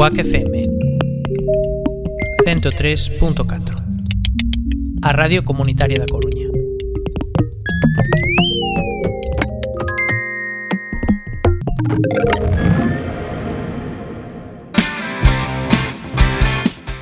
Cuac 0.00 0.16
FM 0.16 0.64
103.4 2.46 5.04
A 5.04 5.12
Radio 5.12 5.42
Comunitaria 5.42 6.00
da 6.00 6.08
Coruña 6.08 6.48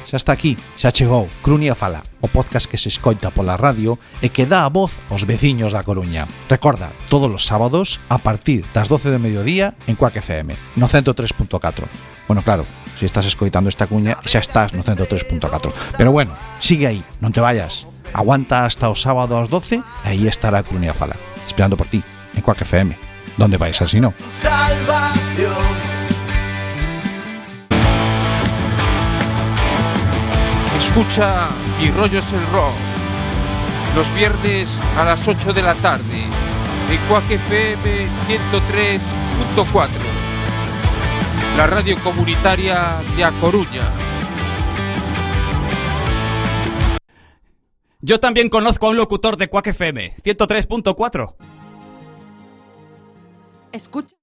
Xa 0.03 0.17
está 0.17 0.33
aquí, 0.35 0.59
xa 0.75 0.91
chegou 0.91 1.31
Crunia 1.39 1.79
Fala, 1.79 2.03
o 2.19 2.27
podcast 2.27 2.67
que 2.67 2.83
se 2.83 2.91
escoita 2.91 3.31
pola 3.31 3.55
radio 3.55 3.95
e 4.19 4.35
que 4.35 4.43
dá 4.43 4.67
a 4.67 4.75
voz 4.75 4.99
aos 5.07 5.23
veciños 5.23 5.71
da 5.71 5.87
Coruña. 5.87 6.27
Recorda, 6.51 6.91
todos 7.07 7.31
os 7.31 7.47
sábados, 7.47 8.03
a 8.11 8.19
partir 8.19 8.67
das 8.75 8.91
12 8.91 9.15
de 9.15 9.23
mediodía, 9.23 9.79
en 9.87 9.95
Cuac 9.95 10.19
FM, 10.19 10.59
no 10.75 10.91
103.4. 10.91 11.87
Bueno, 12.27 12.43
claro, 12.43 12.67
se 12.99 13.07
estás 13.07 13.27
escoitando 13.27 13.71
esta 13.71 13.87
cuña 13.87 14.19
xa 14.27 14.43
estás 14.43 14.75
no 14.75 14.83
103.4. 14.83 15.71
Pero 15.97 16.11
bueno, 16.11 16.35
sigue 16.59 16.91
aí, 16.91 17.01
non 17.23 17.31
te 17.31 17.39
vayas. 17.39 17.87
Aguanta 18.11 18.67
hasta 18.67 18.91
o 18.91 18.99
sábado 18.99 19.39
ás 19.39 19.47
12 19.47 19.79
e 19.79 19.83
aí 20.03 20.27
estará 20.27 20.67
Crunia 20.67 20.91
Fala, 20.91 21.15
esperando 21.47 21.79
por 21.79 21.87
ti, 21.87 22.03
en 22.35 22.43
Cuac 22.43 22.67
FM. 22.67 22.99
Donde 23.39 23.55
vais 23.55 23.79
así 23.79 24.03
no? 24.03 24.11
salvación. 24.43 25.63
Escucha 30.79 31.49
Mi 31.79 31.91
rollo 31.91 32.19
es 32.19 32.33
el 32.33 32.45
rock. 32.51 32.75
Los 33.95 34.13
viernes 34.15 34.81
a 34.99 35.05
las 35.05 35.27
8 35.27 35.53
de 35.53 35.63
la 35.63 35.75
tarde. 35.75 36.27
En 36.91 36.99
Cuac 37.09 37.31
FM 37.31 38.09
103.4. 38.27 40.18
La 41.59 41.67
radio 41.67 41.97
comunitaria 42.05 43.01
de 43.17 43.25
A 43.25 43.33
Coruña. 43.41 43.91
Yo 48.01 48.21
también 48.21 48.49
conozco 48.49 48.87
a 48.87 48.91
un 48.91 48.97
locutor 48.97 49.37
de 49.37 49.49
Quack 49.49 49.67
FM, 49.67 50.19
103.4. 50.23 51.35
Escucha. 53.73 54.15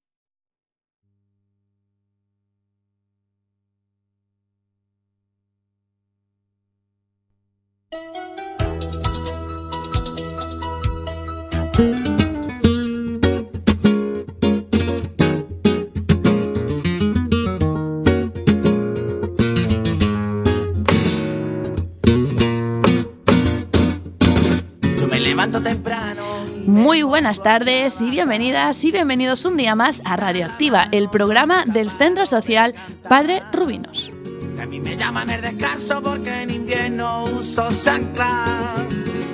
Levanto 25.45 25.61
temprano. 25.61 26.23
Muy 26.65 27.03
buenas 27.03 27.43
tardes 27.43 28.01
y 28.01 28.09
bienvenidas 28.09 28.83
y 28.83 28.91
bienvenidos 28.91 29.45
un 29.45 29.57
día 29.57 29.75
más 29.75 30.02
a 30.03 30.15
Radioactiva, 30.15 30.87
el 30.91 31.07
programa 31.09 31.65
del 31.65 31.91
Centro 31.91 32.25
Social 32.25 32.73
Padre 33.07 33.43
Rubinos. 33.53 34.09
Que 34.55 34.61
a 34.63 34.65
mí 34.65 34.79
me 34.79 34.97
llaman 34.97 35.29
el 35.29 35.41
descanso 35.41 36.02
porque 36.02 36.41
en 36.41 36.49
invierno 36.49 37.25
uso 37.25 37.67
chancla. 37.83 38.87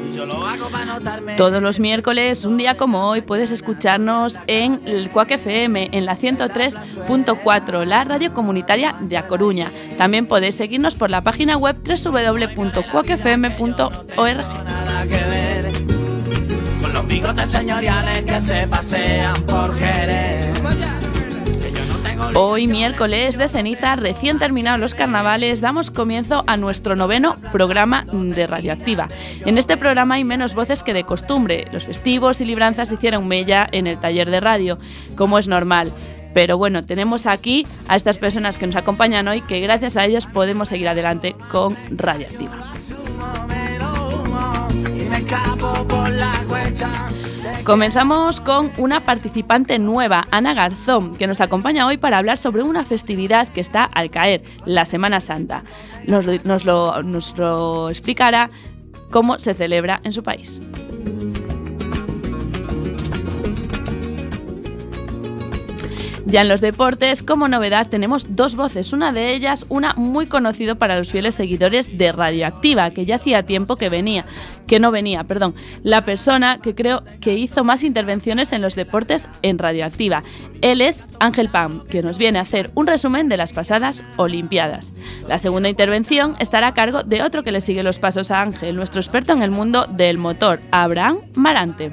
Y 0.06 0.14
yo 0.16 0.26
lo 0.26 0.45
hago 0.45 0.68
para 0.70 0.84
notarme. 0.84 1.36
Todos 1.36 1.64
los 1.64 1.80
miércoles, 1.80 2.44
un 2.44 2.58
día 2.58 2.75
como 2.75 3.08
hoy, 3.08 3.22
puedes 3.22 3.52
escucharnos 3.52 4.38
en 4.48 4.81
el 4.86 5.09
Cuac 5.12 5.31
FM, 5.31 5.92
en 5.94 6.06
la 6.06 6.18
103.4, 6.18 7.86
la 7.86 8.03
radio 8.03 8.34
comunitaria 8.34 8.96
de 9.00 9.18
A 9.18 9.28
Coruña. 9.28 9.72
También 9.98 10.25
podéis 10.25 10.56
seguirnos 10.56 10.96
por 10.96 11.09
la 11.09 11.22
página 11.23 11.56
web 11.56 11.78
www.cuacfm.org. 11.86 12.52
bigotes 17.12 17.50
señoriales 17.50 18.24
que 18.24 18.40
se 18.40 18.68
pasean 18.68 19.36
por 19.46 19.78
Jerez. 19.78 20.62
Que 21.62 21.72
yo 21.74 21.86
no 21.86 21.98
tengo 21.98 22.40
Hoy, 22.40 22.68
miércoles 22.68 23.38
de 23.38 23.50
ceniza, 23.50 23.98
recién 23.98 24.40
terminados 24.40 24.80
los 24.80 24.96
carnavales, 24.96 25.60
damos 25.60 25.92
comienzo 25.92 26.44
a 26.48 26.56
nuestro 26.56 26.96
noveno 26.96 27.36
programa 27.52 28.06
de 28.14 28.48
Radioactiva. 28.48 29.10
En 29.46 29.58
este 29.58 29.76
programa 29.76 30.16
hay 30.16 30.24
menos 30.24 30.56
voces 30.56 30.84
que 30.84 30.94
de 30.94 31.04
costumbre. 31.04 31.68
Los 31.74 31.86
festivos 31.86 32.40
y 32.40 32.46
libranzas 32.46 32.94
hicieron 32.94 33.28
mella 33.28 33.68
en 33.74 33.88
el 33.88 33.98
taller 33.98 34.32
de 34.32 34.40
radio, 34.40 34.80
como 35.18 35.38
es 35.38 35.50
normal. 35.50 35.92
Pero 36.34 36.58
bueno, 36.58 36.86
tenemos 36.86 37.26
aquí 37.26 37.68
a 37.90 37.98
estas 37.98 38.20
personas 38.20 38.58
que 38.58 38.68
nos 38.68 38.78
acompañan 38.78 39.28
hoy, 39.28 39.42
que 39.42 39.60
gracias 39.60 39.98
a 39.98 40.06
ellas 40.06 40.28
podemos 40.28 40.70
seguir 40.70 40.88
adelante 40.88 41.36
con 41.52 41.78
Radioactiva. 41.90 42.58
Comenzamos 47.64 48.42
con 48.42 48.72
una 48.78 49.02
participante 49.02 49.78
nueva, 49.80 50.28
Ana 50.31 50.53
Garzón, 50.53 51.16
que 51.16 51.28
nos 51.28 51.42
acompaña 51.42 51.86
hoy 51.86 51.97
para 51.97 52.18
hablar 52.18 52.38
sobre 52.38 52.64
una 52.64 52.86
festividad 52.86 53.47
que 53.47 53.62
está 53.62 53.84
al 53.84 54.09
caer, 54.09 54.44
la 54.66 54.84
Semana 54.86 55.22
Santa. 55.22 55.64
Nos, 56.08 56.25
lo- 56.66 57.90
explicará 57.90 58.50
cómo 59.12 59.38
se 59.40 59.53
celebra 59.53 60.02
en 60.03 60.12
su 60.12 60.24
país. 60.24 60.59
Ya 66.26 66.42
en 66.42 66.50
los 66.50 66.62
deportes, 66.62 67.24
como 67.24 67.48
novedad, 67.48 67.88
tenemos 67.88 68.36
dos 68.36 68.56
voces. 68.56 68.94
Una 68.94 69.12
de 69.12 69.34
ellas, 69.34 69.66
una 69.70 69.94
muy 69.96 70.28
conocido 70.28 70.76
para 70.76 70.98
los 70.98 71.12
fieles 71.12 71.36
seguidores 71.36 71.98
de 71.98 72.12
Radioactiva, 72.12 72.92
que 72.92 73.06
ya 73.06 73.16
hacía 73.16 73.44
tiempo 73.44 73.76
que 73.76 73.90
venía, 73.90 74.26
que 74.68 74.80
no 74.80 74.92
venía, 74.92 75.24
perdón. 75.24 75.56
La 75.84 76.06
persona 76.06 76.60
que 76.62 76.76
creo 76.76 77.04
que 77.20 77.38
hizo 77.38 77.64
más 77.64 77.84
intervenciones 77.84 78.52
en 78.54 78.62
los 78.62 78.76
deportes 78.76 79.30
en 79.42 79.58
Radioactiva. 79.58 80.24
Él 80.62 80.81
es 80.81 81.04
Ángel 81.20 81.50
Pam, 81.50 81.84
que 81.86 82.04
nos 82.04 82.18
viene 82.18 82.40
a 82.40 82.44
hacer 82.44 82.72
un 82.76 82.88
resumen 82.88 83.28
de 83.28 83.38
las 83.38 83.52
pasadas 83.52 84.04
Olimpiadas. 84.18 84.94
La 85.28 85.40
segunda 85.40 85.70
intervención 85.70 86.36
estará 86.40 86.68
a 86.68 86.74
cargo 86.74 87.04
de 87.04 87.24
otro 87.24 87.44
que 87.44 87.52
le 87.52 87.62
sigue 87.62 87.84
los 87.84 88.00
pasos 88.00 88.31
a 88.31 88.42
Ángel, 88.42 88.76
nuestro 88.76 89.02
experto 89.02 89.34
en 89.34 89.42
el 89.42 89.52
mundo 89.52 89.88
del 89.88 90.18
motor, 90.18 90.60
Abraham 90.72 91.18
Marante. 91.34 91.92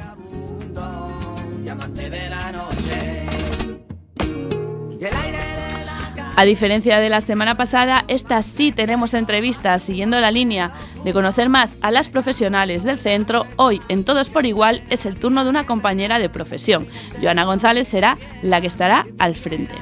A 6.39 6.45
diferencia 6.45 7.01
de 7.01 7.11
la 7.11 7.21
semana 7.21 7.57
pasada, 7.57 8.05
esta 8.07 8.43
sí 8.43 8.71
tenemos 8.71 9.13
entrevistas 9.13 9.83
siguiendo 9.83 10.21
la 10.21 10.31
línea 10.31 10.71
de 11.03 11.13
conocer 11.13 11.49
más 11.49 11.77
a 11.81 11.91
las 11.91 12.09
profesionales 12.09 12.85
del 12.85 13.01
centro. 13.01 13.45
Hoy, 13.57 13.83
en 13.89 14.05
Todos 14.05 14.31
por 14.31 14.47
Igual, 14.47 14.85
es 14.89 15.05
el 15.05 15.17
turno 15.17 15.43
de 15.43 15.51
una 15.51 15.67
compañera 15.67 16.21
de 16.21 16.29
profesión. 16.29 16.87
Joana 17.21 17.43
González 17.43 17.89
será 17.89 18.19
la 18.43 18.61
que 18.61 18.69
estará 18.69 19.05
al 19.19 19.35
frente. 19.35 19.75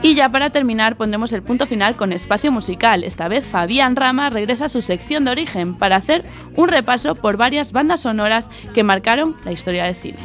Y 0.00 0.14
ya 0.14 0.28
para 0.28 0.50
terminar 0.50 0.94
pondremos 0.94 1.32
el 1.32 1.42
punto 1.42 1.66
final 1.66 1.96
con 1.96 2.12
espacio 2.12 2.52
musical. 2.52 3.02
Esta 3.02 3.26
vez 3.26 3.44
Fabián 3.44 3.96
Rama 3.96 4.30
regresa 4.30 4.66
a 4.66 4.68
su 4.68 4.80
sección 4.80 5.24
de 5.24 5.32
origen 5.32 5.74
para 5.74 5.96
hacer 5.96 6.24
un 6.54 6.68
repaso 6.68 7.16
por 7.16 7.36
varias 7.36 7.72
bandas 7.72 8.02
sonoras 8.02 8.48
que 8.74 8.84
marcaron 8.84 9.34
la 9.44 9.50
historia 9.50 9.86
del 9.86 9.96
cine. 9.96 10.18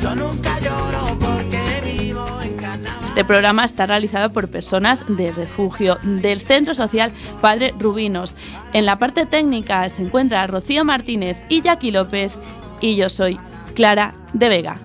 Yo 0.00 0.14
nunca 0.14 0.58
lloro 0.60 1.18
porque 1.18 1.60
vivo 1.84 2.26
en 2.42 2.56
carnaval. 2.56 3.04
Este 3.08 3.24
programa 3.24 3.64
está 3.64 3.86
realizado 3.86 4.32
por 4.32 4.48
personas 4.48 5.04
de 5.08 5.32
refugio 5.32 5.98
del 6.02 6.40
Centro 6.40 6.74
Social 6.74 7.12
Padre 7.40 7.72
Rubinos. 7.78 8.36
En 8.72 8.86
la 8.86 8.98
parte 8.98 9.26
técnica 9.26 9.88
se 9.88 10.02
encuentra 10.02 10.46
Rocío 10.46 10.84
Martínez 10.84 11.36
y 11.48 11.62
Jackie 11.62 11.92
López 11.92 12.38
y 12.80 12.96
yo 12.96 13.08
soy 13.08 13.38
Clara 13.74 14.14
de 14.32 14.48
Vega. 14.48 14.78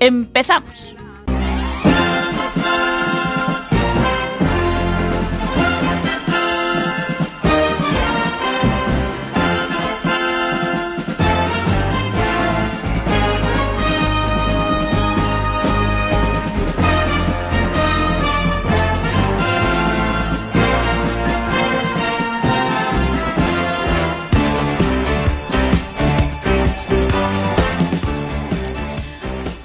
¡Empezamos! 0.00 0.95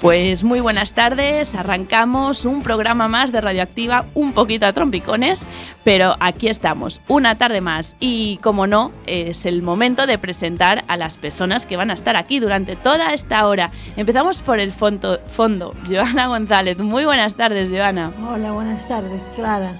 Pues 0.01 0.43
muy 0.43 0.61
buenas 0.61 0.93
tardes, 0.93 1.53
arrancamos 1.53 2.45
un 2.45 2.63
programa 2.63 3.07
más 3.07 3.31
de 3.31 3.39
Radioactiva, 3.39 4.03
un 4.15 4.33
poquito 4.33 4.65
a 4.65 4.73
trompicones, 4.73 5.43
pero 5.83 6.15
aquí 6.19 6.47
estamos, 6.47 7.01
una 7.07 7.35
tarde 7.35 7.61
más 7.61 7.95
y 7.99 8.37
como 8.37 8.65
no, 8.65 8.91
es 9.05 9.45
el 9.45 9.61
momento 9.61 10.07
de 10.07 10.17
presentar 10.17 10.83
a 10.87 10.97
las 10.97 11.17
personas 11.17 11.67
que 11.67 11.77
van 11.77 11.91
a 11.91 11.93
estar 11.93 12.15
aquí 12.15 12.39
durante 12.39 12.75
toda 12.75 13.13
esta 13.13 13.45
hora. 13.45 13.69
Empezamos 13.95 14.41
por 14.41 14.59
el 14.59 14.71
fondo, 14.71 15.19
fondo. 15.27 15.75
Joana 15.87 16.25
González, 16.25 16.79
muy 16.79 17.05
buenas 17.05 17.35
tardes, 17.35 17.69
Joana. 17.69 18.11
Hola, 18.27 18.53
buenas 18.53 18.87
tardes, 18.87 19.21
Clara. 19.35 19.71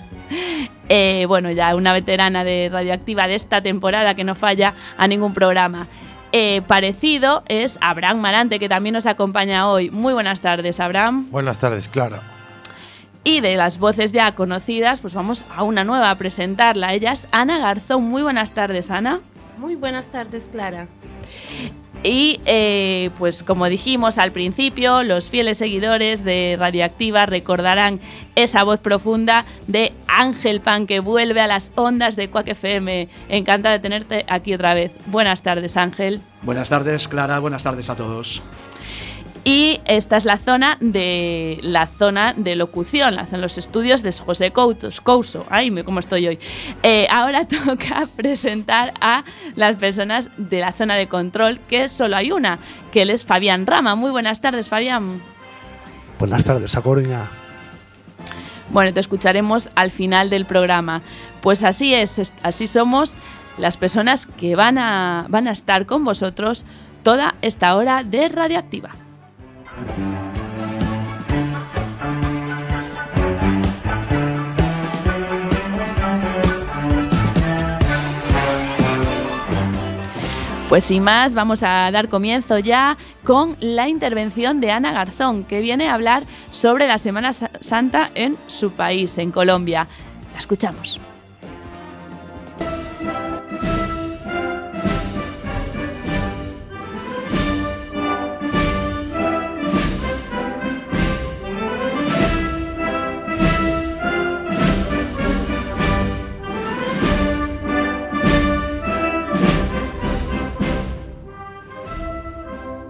Eh, 0.88 1.26
bueno, 1.28 1.50
ya 1.50 1.74
una 1.76 1.94
veterana 1.94 2.44
de 2.44 2.70
Radioactiva 2.72 3.28
de 3.28 3.34
esta 3.34 3.62
temporada 3.62 4.14
que 4.14 4.24
no 4.24 4.36
falla 4.36 4.76
a 4.98 5.08
ningún 5.08 5.34
programa. 5.34 5.88
Eh, 6.32 6.62
parecido 6.66 7.44
es 7.48 7.78
Abraham 7.82 8.22
Marante, 8.22 8.60
que 8.60 8.70
también 8.70 8.94
nos 8.94 9.06
acompaña 9.06 9.70
hoy. 9.70 9.90
Muy 9.90 10.14
buenas 10.14 10.42
tardes, 10.42 10.80
Abraham. 10.80 11.30
Buenas 11.30 11.60
tardes, 11.60 11.88
Clara. 11.88 12.22
Y 13.24 13.42
de 13.42 13.56
las 13.56 13.78
voces 13.78 14.14
ya 14.14 14.34
conocidas, 14.34 15.00
pues 15.00 15.14
vamos 15.14 15.46
a 15.56 15.64
una 15.64 15.84
nueva 15.84 16.10
a 16.10 16.16
presentarla. 16.16 16.94
Ella 16.94 17.12
es 17.12 17.28
Ana 17.32 17.60
Garzón. 17.60 18.04
Muy 18.06 18.24
buenas 18.24 18.52
tardes, 18.52 18.90
Ana. 18.90 19.20
Muy 19.58 19.76
buenas 19.76 20.08
tardes, 20.08 20.50
Clara. 20.50 20.88
Y 22.04 22.42
eh, 22.46 23.12
pues 23.20 23.44
como 23.44 23.68
dijimos 23.68 24.18
al 24.18 24.32
principio, 24.32 25.04
los 25.04 25.30
fieles 25.30 25.60
seguidores 25.60 26.24
de 26.24 26.56
Radioactiva 26.58 27.28
recordarán 27.28 28.00
esa 28.36 28.64
voz 28.64 28.80
profunda 28.80 29.46
de 29.68 29.94
Ángel 30.08 30.62
Pan 30.62 30.88
que 30.88 31.00
vuelve 31.00 31.42
a 31.42 31.48
las 31.48 31.72
ondas 31.76 32.16
de 32.16 32.30
Quack 32.30 32.48
FM. 32.48 33.08
Encantada 33.30 33.74
de 33.74 33.80
tenerte 33.80 34.26
aquí 34.28 34.54
otra 34.54 34.74
vez. 34.74 34.92
Buenas 35.08 35.44
tardes, 35.44 35.78
Ángel. 35.78 36.22
Buenas 36.42 36.70
tardes, 36.70 37.08
Clara. 37.08 37.38
Buenas 37.40 37.64
tardes 37.64 37.90
a 37.90 37.96
todos. 37.96 38.42
Y 39.44 39.82
esta 39.86 40.18
es 40.18 40.26
la 40.26 40.38
zona 40.38 40.78
de 40.80 41.58
la 41.64 41.88
zona 41.88 42.34
de 42.34 42.56
locución, 42.56 43.16
la 43.16 43.24
hacen 43.24 43.42
los 43.42 43.58
estudios 43.58 44.04
de 44.04 44.12
José 44.12 44.52
Coutos, 44.52 45.02
Couso. 45.02 45.48
Ay, 45.50 45.72
cómo 45.84 46.00
estoy 46.00 46.28
hoy. 46.28 46.40
Eh, 46.84 47.08
ahora 47.10 47.48
toca 47.66 48.08
presentar 48.16 48.94
a 49.02 49.24
las 49.56 49.78
personas 49.78 50.30
de 50.38 50.60
la 50.60 50.74
zona 50.74 50.96
de 50.96 51.08
control, 51.08 51.60
que 51.68 51.90
solo 51.90 52.18
hay 52.18 52.32
una, 52.32 52.60
que 52.92 53.02
él 53.02 53.10
es 53.10 53.26
Fabián 53.26 53.66
Rama. 53.66 53.96
Muy 53.96 54.12
buenas 54.12 54.42
tardes, 54.42 54.70
Fabián. 54.70 55.20
Buenas 56.20 56.44
tardes, 56.44 56.76
a 56.78 56.82
Coruña. 56.82 57.26
Bueno, 58.70 58.94
te 58.94 59.00
escucharemos 59.00 59.72
al 59.74 59.90
final 59.90 60.30
del 60.30 60.46
programa. 60.46 61.02
Pues 61.42 61.64
así 61.64 61.96
es, 61.96 62.32
así 62.44 62.68
somos 62.68 63.16
las 63.58 63.76
personas 63.76 64.28
que 64.28 64.56
van 64.56 64.78
a, 64.78 65.26
van 65.30 65.48
a 65.48 65.52
estar 65.52 65.88
con 65.88 66.06
vosotros 66.06 66.64
toda 67.02 67.34
esta 67.42 67.76
hora 67.76 68.04
de 68.04 68.30
Radioactiva. 68.30 68.92
Pues 80.72 80.86
sin 80.86 81.04
más, 81.04 81.34
vamos 81.34 81.64
a 81.64 81.92
dar 81.92 82.08
comienzo 82.08 82.58
ya 82.58 82.96
con 83.26 83.58
la 83.60 83.90
intervención 83.90 84.62
de 84.62 84.72
Ana 84.72 84.94
Garzón, 84.94 85.44
que 85.44 85.60
viene 85.60 85.90
a 85.90 85.96
hablar 85.96 86.24
sobre 86.50 86.88
la 86.88 86.98
Semana 86.98 87.34
Santa 87.34 88.10
en 88.16 88.38
su 88.48 88.72
país, 88.72 89.18
en 89.18 89.32
Colombia. 89.32 89.90
La 90.32 90.40
escuchamos. 90.40 91.11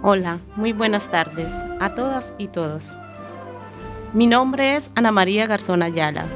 Hola, 0.04 0.40
muy 0.56 0.72
buenas 0.72 1.12
tardes 1.12 1.52
a 1.78 1.94
todas 1.94 2.34
y 2.36 2.48
todos. 2.48 2.98
Mi 4.12 4.26
nombre 4.26 4.74
es 4.74 4.90
Ana 4.96 5.12
María 5.12 5.46
Garzón 5.46 5.80
Ayala. 5.80 6.26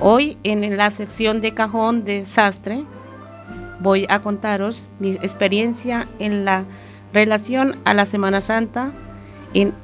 Hoy 0.00 0.38
en 0.44 0.74
la 0.78 0.90
sección 0.90 1.42
de 1.42 1.52
cajón 1.52 2.06
de 2.06 2.24
sastre 2.24 2.86
voy 3.80 4.06
a 4.08 4.22
contaros 4.22 4.86
mi 4.98 5.10
experiencia 5.10 6.08
en 6.20 6.46
la 6.46 6.64
relación 7.12 7.78
a 7.84 7.92
la 7.92 8.06
Semana 8.06 8.40
Santa, 8.40 8.92
en 9.52 9.74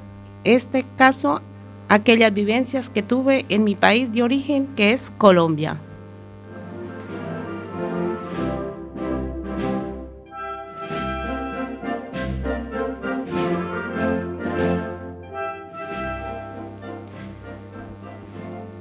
este 0.45 0.87
caso 0.97 1.43
aquellas 1.91 2.33
vivencias 2.33 2.89
que 2.89 3.03
tuve 3.03 3.45
en 3.51 3.65
mi 3.65 3.75
país 3.75 4.11
de 4.11 4.23
origen 4.23 4.69
que 4.69 4.93
es 4.93 5.13
Colombia. 5.19 5.77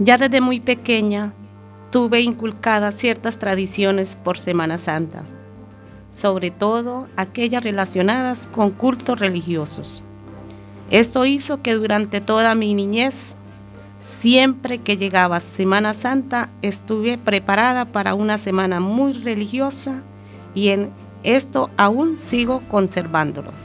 Ya 0.04 0.18
desde 0.18 0.42
muy 0.42 0.60
pequeña 0.60 1.32
tuve 1.90 2.20
inculcadas 2.20 2.96
ciertas 2.96 3.40
tradiciones 3.40 4.18
por 4.18 4.38
Semana 4.38 4.78
Santa, 4.78 5.24
sobre 6.12 6.52
todo 6.52 7.08
aquellas 7.16 7.64
relacionadas 7.64 8.48
con 8.48 8.72
cultos 8.72 9.22
religiosos. 9.22 10.04
Esto 10.92 11.26
hizo 11.26 11.62
que 11.62 11.76
durante 11.76 12.20
toda 12.20 12.54
mi 12.54 12.74
niñez, 12.74 13.38
siempre 14.02 14.80
que 14.80 14.98
llegaba 14.98 15.40
Semana 15.40 15.94
Santa, 15.94 16.50
estuve 16.62 17.18
preparada 17.18 17.86
para 17.86 18.14
una 18.14 18.38
semana 18.38 18.82
muy 18.82 19.14
religiosa 19.14 20.04
y 20.54 20.70
en 20.70 20.90
esto 21.24 21.70
aún 21.78 22.18
sigo 22.18 22.62
conservándolo. 22.68 23.63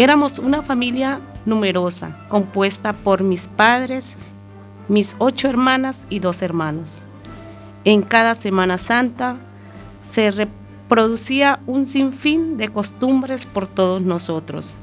Éramos 0.00 0.38
una 0.38 0.62
familia 0.62 1.20
numerosa, 1.44 2.16
compuesta 2.30 2.94
por 2.94 3.22
mis 3.22 3.48
padres, 3.48 4.16
mis 4.88 5.14
ocho 5.18 5.46
hermanas 5.46 6.06
y 6.08 6.20
dos 6.20 6.40
hermanos. 6.40 7.02
En 7.84 8.00
cada 8.00 8.34
Semana 8.34 8.78
Santa 8.78 9.36
se 10.02 10.30
reproducía 10.30 11.60
un 11.66 11.84
sinfín 11.84 12.56
de 12.56 12.70
costumbres 12.70 13.44
por 13.44 13.66
todos 13.66 14.00
nosotros. 14.00 14.78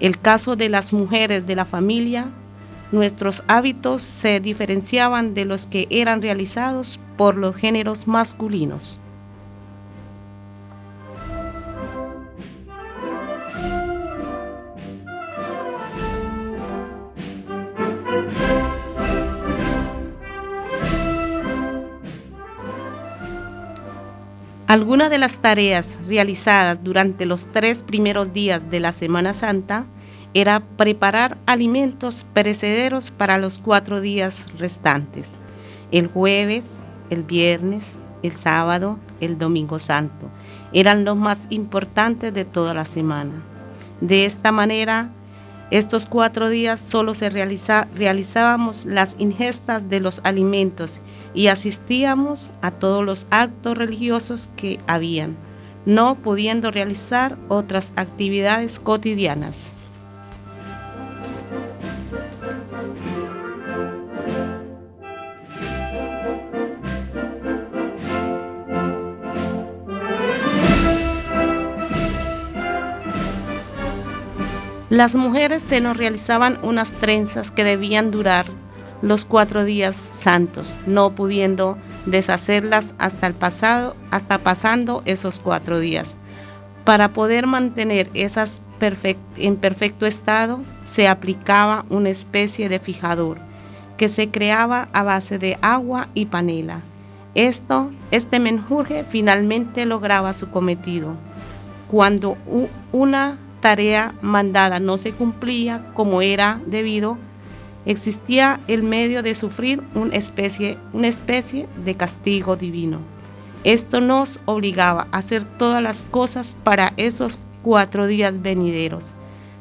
El 0.00 0.18
caso 0.18 0.56
de 0.56 0.70
las 0.70 0.94
mujeres 0.94 1.46
de 1.46 1.56
la 1.56 1.66
familia, 1.66 2.30
nuestros 2.92 3.42
hábitos 3.46 4.00
se 4.00 4.40
diferenciaban 4.40 5.34
de 5.34 5.44
los 5.44 5.66
que 5.66 5.86
eran 5.90 6.22
realizados 6.22 6.98
por 7.18 7.36
los 7.36 7.56
géneros 7.56 8.08
masculinos. 8.08 9.00
Algunas 24.70 25.10
de 25.10 25.18
las 25.18 25.38
tareas 25.38 25.98
realizadas 26.06 26.78
durante 26.84 27.26
los 27.26 27.46
tres 27.46 27.82
primeros 27.82 28.32
días 28.32 28.62
de 28.70 28.78
la 28.78 28.92
Semana 28.92 29.34
Santa 29.34 29.84
era 30.32 30.60
preparar 30.60 31.36
alimentos 31.44 32.24
perecederos 32.34 33.10
para 33.10 33.36
los 33.36 33.58
cuatro 33.58 34.00
días 34.00 34.46
restantes, 34.58 35.32
el 35.90 36.06
jueves, 36.06 36.76
el 37.10 37.24
viernes, 37.24 37.82
el 38.22 38.36
sábado, 38.36 39.00
el 39.18 39.38
domingo 39.38 39.80
santo. 39.80 40.30
Eran 40.72 41.04
los 41.04 41.16
más 41.16 41.38
importantes 41.50 42.32
de 42.32 42.44
toda 42.44 42.72
la 42.72 42.84
semana. 42.84 43.42
De 44.00 44.24
esta 44.24 44.52
manera, 44.52 45.10
estos 45.70 46.06
cuatro 46.06 46.48
días 46.48 46.80
solo 46.80 47.14
se 47.14 47.30
realizábamos 47.30 48.86
las 48.86 49.14
ingestas 49.18 49.88
de 49.88 50.00
los 50.00 50.20
alimentos 50.24 51.00
y 51.32 51.46
asistíamos 51.46 52.50
a 52.60 52.72
todos 52.72 53.04
los 53.04 53.26
actos 53.30 53.78
religiosos 53.78 54.50
que 54.56 54.80
habían, 54.88 55.36
no 55.86 56.16
pudiendo 56.16 56.70
realizar 56.72 57.38
otras 57.48 57.92
actividades 57.94 58.80
cotidianas. 58.80 59.74
Las 74.90 75.14
mujeres 75.14 75.62
se 75.62 75.80
nos 75.80 75.96
realizaban 75.96 76.58
unas 76.64 76.92
trenzas 76.94 77.52
que 77.52 77.62
debían 77.62 78.10
durar 78.10 78.46
los 79.02 79.24
cuatro 79.24 79.64
días 79.64 79.94
santos, 79.94 80.74
no 80.84 81.14
pudiendo 81.14 81.78
deshacerlas 82.06 82.92
hasta 82.98 83.28
el 83.28 83.34
pasado, 83.34 83.94
hasta 84.10 84.38
pasando 84.38 85.02
esos 85.04 85.38
cuatro 85.38 85.78
días. 85.78 86.16
Para 86.84 87.12
poder 87.12 87.46
mantener 87.46 88.10
esas 88.14 88.60
en 89.36 89.56
perfecto 89.56 90.06
estado, 90.06 90.60
se 90.82 91.06
aplicaba 91.06 91.84
una 91.88 92.08
especie 92.08 92.68
de 92.68 92.80
fijador 92.80 93.38
que 93.96 94.08
se 94.08 94.30
creaba 94.30 94.88
a 94.92 95.02
base 95.02 95.38
de 95.38 95.56
agua 95.60 96.08
y 96.14 96.26
panela. 96.26 96.80
Esto, 97.36 97.90
este 98.10 98.40
menjurje 98.40 99.04
finalmente 99.08 99.86
lograba 99.86 100.32
su 100.32 100.50
cometido. 100.50 101.14
Cuando 101.90 102.38
una 102.90 103.38
tarea 103.60 104.14
mandada 104.22 104.80
no 104.80 104.98
se 104.98 105.12
cumplía 105.12 105.86
como 105.94 106.22
era 106.22 106.60
debido, 106.66 107.18
existía 107.86 108.60
el 108.68 108.82
medio 108.82 109.22
de 109.22 109.34
sufrir 109.34 109.82
una 109.94 110.16
especie, 110.16 110.78
una 110.92 111.08
especie 111.08 111.68
de 111.84 111.94
castigo 111.94 112.56
divino. 112.56 112.98
Esto 113.64 114.00
nos 114.00 114.40
obligaba 114.46 115.06
a 115.12 115.18
hacer 115.18 115.44
todas 115.44 115.82
las 115.82 116.02
cosas 116.02 116.56
para 116.64 116.94
esos 116.96 117.38
cuatro 117.62 118.06
días 118.06 118.40
venideros, 118.40 119.14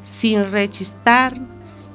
sin 0.03 0.51
rechistar, 0.51 1.37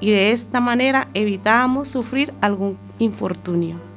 y 0.00 0.10
de 0.10 0.32
esta 0.32 0.60
manera 0.60 1.08
evitábamos 1.14 1.88
sufrir 1.88 2.34
algún 2.42 2.76
infortunio. 2.98 3.93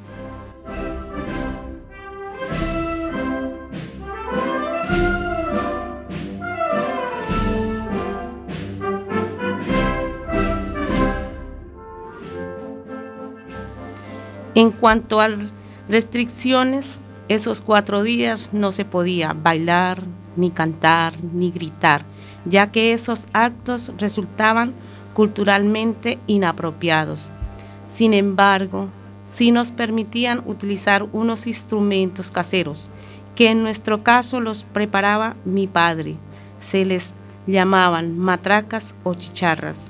En 14.58 14.72
cuanto 14.72 15.22
a 15.22 15.30
restricciones, 15.88 16.88
esos 17.30 17.62
cuatro 17.62 18.02
días 18.02 18.50
no 18.54 18.72
se 18.72 18.86
podía 18.86 19.34
bailar, 19.34 20.02
ni 20.36 20.50
cantar, 20.50 21.14
ni 21.24 21.52
gritar, 21.52 22.04
ya 22.44 22.72
que 22.72 22.92
esos 22.92 23.28
actos 23.34 23.92
resultaban 24.00 24.74
culturalmente 25.14 26.18
inapropiados. 26.26 27.30
Sin 27.86 28.16
embargo, 28.16 28.88
sí 29.32 29.52
nos 29.52 29.70
permitían 29.70 30.42
utilizar 30.48 31.08
unos 31.12 31.46
instrumentos 31.46 32.32
caseros, 32.32 32.90
que 33.36 33.52
en 33.52 33.62
nuestro 33.62 34.02
caso 34.02 34.40
los 34.40 34.64
preparaba 34.64 35.36
mi 35.46 35.68
padre. 35.68 36.16
Se 36.60 36.84
les 36.84 37.14
llamaban 37.46 38.18
matracas 38.18 38.96
o 39.04 39.14
chicharras. 39.14 39.90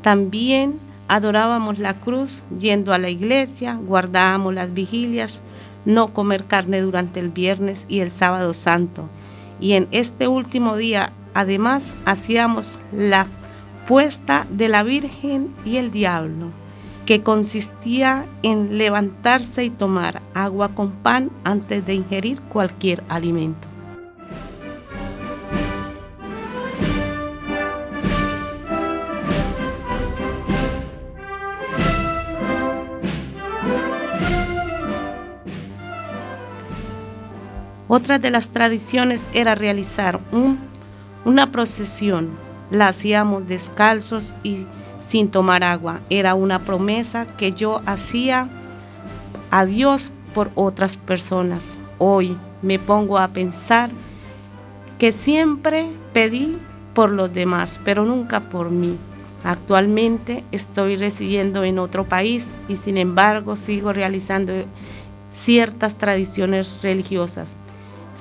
También 0.00 0.78
adorábamos 1.08 1.78
la 1.78 1.94
cruz 2.00 2.44
yendo 2.58 2.92
a 2.92 2.98
la 2.98 3.08
iglesia, 3.08 3.74
guardábamos 3.74 4.54
las 4.54 4.72
vigilias, 4.72 5.42
no 5.84 6.12
comer 6.12 6.44
carne 6.44 6.80
durante 6.80 7.20
el 7.20 7.30
viernes 7.30 7.86
y 7.88 8.00
el 8.00 8.10
sábado 8.10 8.54
santo. 8.54 9.08
Y 9.60 9.72
en 9.72 9.88
este 9.92 10.28
último 10.28 10.76
día, 10.76 11.12
además, 11.34 11.94
hacíamos 12.04 12.78
la 12.92 13.26
puesta 13.86 14.46
de 14.50 14.68
la 14.68 14.82
Virgen 14.82 15.54
y 15.64 15.76
el 15.76 15.90
diablo, 15.90 16.50
que 17.06 17.22
consistía 17.22 18.26
en 18.42 18.78
levantarse 18.78 19.64
y 19.64 19.70
tomar 19.70 20.22
agua 20.34 20.70
con 20.74 20.90
pan 20.90 21.30
antes 21.44 21.86
de 21.86 21.94
ingerir 21.94 22.40
cualquier 22.42 23.04
alimento. 23.08 23.75
Otra 37.96 38.18
de 38.18 38.30
las 38.30 38.50
tradiciones 38.50 39.24
era 39.32 39.54
realizar 39.54 40.20
una 41.24 41.50
procesión. 41.50 42.36
La 42.70 42.88
hacíamos 42.88 43.48
descalzos 43.48 44.34
y 44.42 44.66
sin 45.00 45.30
tomar 45.30 45.64
agua. 45.64 46.02
Era 46.10 46.34
una 46.34 46.58
promesa 46.58 47.26
que 47.38 47.52
yo 47.52 47.80
hacía 47.86 48.50
a 49.50 49.64
Dios 49.64 50.12
por 50.34 50.50
otras 50.56 50.98
personas. 50.98 51.78
Hoy 51.96 52.36
me 52.60 52.78
pongo 52.78 53.16
a 53.16 53.28
pensar 53.28 53.88
que 54.98 55.10
siempre 55.10 55.86
pedí 56.12 56.58
por 56.92 57.08
los 57.08 57.32
demás, 57.32 57.80
pero 57.82 58.04
nunca 58.04 58.50
por 58.50 58.70
mí. 58.70 58.98
Actualmente 59.42 60.44
estoy 60.52 60.96
residiendo 60.96 61.64
en 61.64 61.78
otro 61.78 62.06
país 62.06 62.48
y 62.68 62.76
sin 62.76 62.98
embargo 62.98 63.56
sigo 63.56 63.94
realizando 63.94 64.52
ciertas 65.30 65.94
tradiciones 65.94 66.80
religiosas 66.82 67.56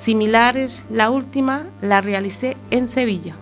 similares. 0.05 0.83
La 0.91 1.09
última 1.09 1.65
la 1.81 1.99
realicé 1.99 2.55
en 2.69 2.87
Sevilla. 2.87 3.35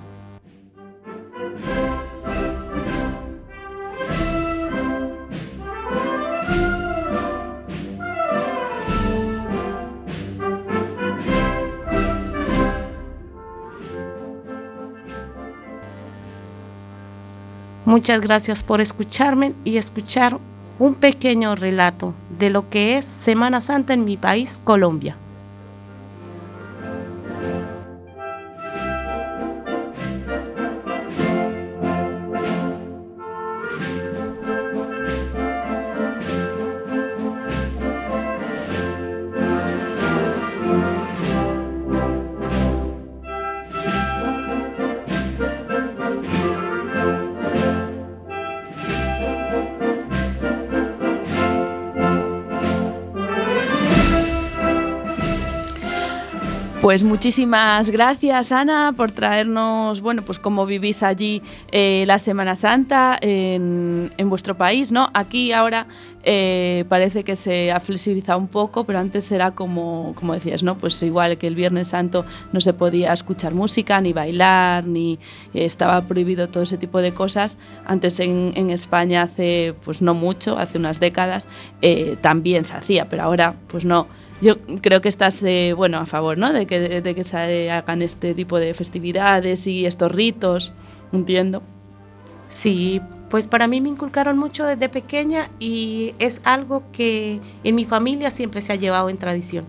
Muchas 17.86 18.22
gracias 18.22 18.64
por 18.64 18.80
escucharme 18.80 19.54
y 19.66 19.76
escuchar 19.76 20.40
un 20.80 20.96
pequeño 20.96 21.56
relato 21.56 22.14
de 22.40 22.50
lo 22.50 22.70
que 22.70 22.98
es 22.98 23.04
Semana 23.04 23.60
Santa 23.60 23.94
en 23.94 24.06
mi 24.06 24.16
país, 24.16 24.62
Colombia. 24.64 25.18
Pues 56.94 57.04
muchísimas 57.04 57.90
gracias, 57.90 58.52
Ana, 58.52 58.94
por 58.96 59.12
traernos, 59.12 60.00
bueno, 60.00 60.22
pues 60.22 60.38
cómo 60.38 60.68
vivís 60.68 61.02
allí 61.02 61.42
eh, 61.72 62.04
la 62.06 62.20
Semana 62.20 62.56
Santa 62.56 63.18
en, 63.20 64.12
vuestro 64.26 64.56
país, 64.58 64.92
¿no? 64.92 65.10
Aquí 65.16 65.54
ahora 65.54 65.88
eh, 66.24 66.86
parece 66.90 67.24
que 67.24 67.36
se 67.36 67.72
ha 67.72 67.80
flexibilizado 67.80 68.38
un 68.38 68.48
poco, 68.48 68.84
pero 68.84 69.00
antes 69.00 69.32
era 69.32 69.56
como, 69.56 70.14
como 70.14 70.36
decías, 70.36 70.62
¿no? 70.62 70.78
Pues 70.78 71.02
igual 71.02 71.40
que 71.40 71.48
el 71.48 71.56
Viernes 71.56 71.88
Santo 71.88 72.28
no 72.52 72.62
se 72.62 72.74
podía 72.74 73.12
escuchar 73.12 73.56
música, 73.56 74.00
ni 74.00 74.14
bailar, 74.14 74.86
ni 74.86 75.14
eh, 75.56 75.66
estaba 75.66 76.00
prohibido 76.02 76.50
todo 76.50 76.62
ese 76.62 76.78
tipo 76.78 77.02
de 77.02 77.12
cosas. 77.12 77.58
Antes 77.88 78.20
en, 78.20 78.52
en 78.54 78.70
España 78.70 79.24
hace, 79.24 79.74
pues 79.84 80.04
no 80.04 80.14
mucho, 80.14 80.60
hace 80.60 80.78
unas 80.78 81.00
décadas, 81.00 81.48
también 82.22 82.66
se 82.66 82.76
hacía, 82.76 83.10
pero 83.10 83.24
ahora, 83.24 83.56
pues 83.68 83.84
no 83.84 84.06
yo 84.44 84.58
creo 84.82 85.02
que 85.02 85.10
estás 85.10 85.42
eh, 85.44 85.74
bueno 85.76 85.98
a 85.98 86.06
favor 86.06 86.38
¿no? 86.38 86.52
de, 86.52 86.66
que, 86.66 87.02
de 87.02 87.16
que 87.16 87.24
se 87.24 87.72
hagan 87.72 88.02
este 88.02 88.34
tipo 88.34 88.60
de 88.60 88.74
festividades 88.74 89.66
y 89.68 89.86
estos 89.86 90.12
ritos, 90.12 90.74
entiendo. 91.14 91.64
Sí, 92.50 93.02
pues 93.30 93.48
para 93.48 93.68
mí 93.68 93.80
me 93.80 93.90
inculcaron 93.90 94.38
mucho 94.38 94.66
desde 94.66 94.90
pequeña 94.90 95.50
y 95.60 96.14
es 96.20 96.42
algo 96.44 96.84
que 96.92 97.40
en 97.64 97.76
mi 97.76 97.86
familia 97.86 98.30
siempre 98.32 98.62
se 98.62 98.74
ha 98.74 98.76
llevado 98.76 99.10
en 99.10 99.18
tradición. 99.18 99.66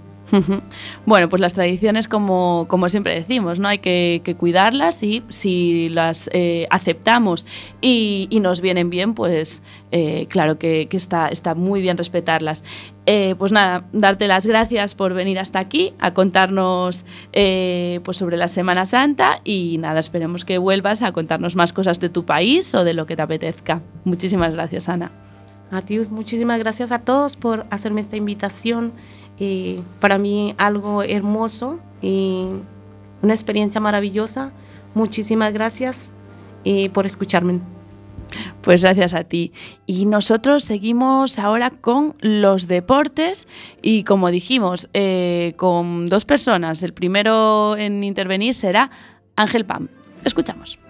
Bueno, 1.06 1.28
pues 1.28 1.40
las 1.40 1.54
tradiciones, 1.54 2.08
como, 2.08 2.66
siempre 2.88 3.14
decimos, 3.14 3.58
¿no? 3.58 3.68
Hay 3.68 3.78
que, 3.78 4.36
cuidarlas 4.38 5.02
y 5.02 5.22
si 5.28 5.88
las 5.88 6.28
eh, 6.32 6.66
aceptamos 6.70 7.46
y, 7.80 8.28
nos 8.44 8.60
vienen 8.60 8.90
bien, 8.90 9.14
pues 9.14 9.62
eh, 9.90 10.26
claro 10.28 10.58
que, 10.58 10.88
está, 10.90 11.28
está 11.28 11.54
muy 11.54 11.80
bien 11.80 11.96
respetarlas. 11.96 12.62
Eh, 13.06 13.34
pues 13.38 13.52
nada, 13.52 13.86
darte 13.92 14.26
las 14.26 14.46
gracias 14.46 14.94
por 14.94 15.12
venir 15.14 15.38
hasta 15.38 15.58
aquí 15.58 15.92
a 15.98 16.14
contarnos 16.14 17.04
pues 17.32 18.16
sobre 18.16 18.36
la 18.36 18.48
Semana 18.48 18.86
Santa 18.86 19.40
y 19.44 19.78
nada, 19.78 20.00
esperemos 20.00 20.44
que 20.44 20.58
vuelvas 20.58 21.02
a 21.02 21.12
contarnos 21.12 21.56
más 21.56 21.72
cosas 21.72 22.00
de 22.00 22.08
tu 22.08 22.24
país 22.24 22.74
o 22.74 22.84
de 22.84 22.94
lo 22.94 23.06
que 23.06 23.16
te 23.16 23.22
apetezca. 23.22 23.82
Muchísimas 24.04 24.54
gracias, 24.54 24.88
Ana. 24.88 25.10
A 25.70 25.82
ti, 25.82 25.98
muchísimas 26.10 26.58
gracias 26.58 26.92
a 26.92 27.00
todos 27.00 27.36
por 27.36 27.66
hacerme 27.70 28.00
esta 28.00 28.16
invitación 28.16 28.92
para 30.00 30.18
mí 30.18 30.54
algo 30.58 31.02
hermoso 31.02 31.80
y 32.00 32.46
una 33.22 33.34
experiencia 33.34 33.80
maravillosa. 33.80 34.52
Muchísimas 34.94 35.52
gracias 35.52 36.10
eh, 36.64 36.90
por 36.90 37.06
escucharme. 37.06 37.60
Pues 38.62 38.82
gracias 38.82 39.14
a 39.14 39.24
ti. 39.24 39.52
Y 39.86 40.06
nosotros 40.06 40.64
seguimos 40.64 41.38
ahora 41.38 41.70
con 41.70 42.14
los 42.20 42.66
deportes 42.66 43.46
y 43.82 44.04
como 44.04 44.30
dijimos, 44.30 44.88
eh, 44.92 45.54
con 45.56 46.06
dos 46.06 46.24
personas. 46.24 46.82
El 46.82 46.94
primero 46.94 47.76
en 47.76 48.02
intervenir 48.02 48.54
será 48.54 48.90
Ángel 49.36 49.64
Pam. 49.64 49.88
Escuchamos. 50.24 50.83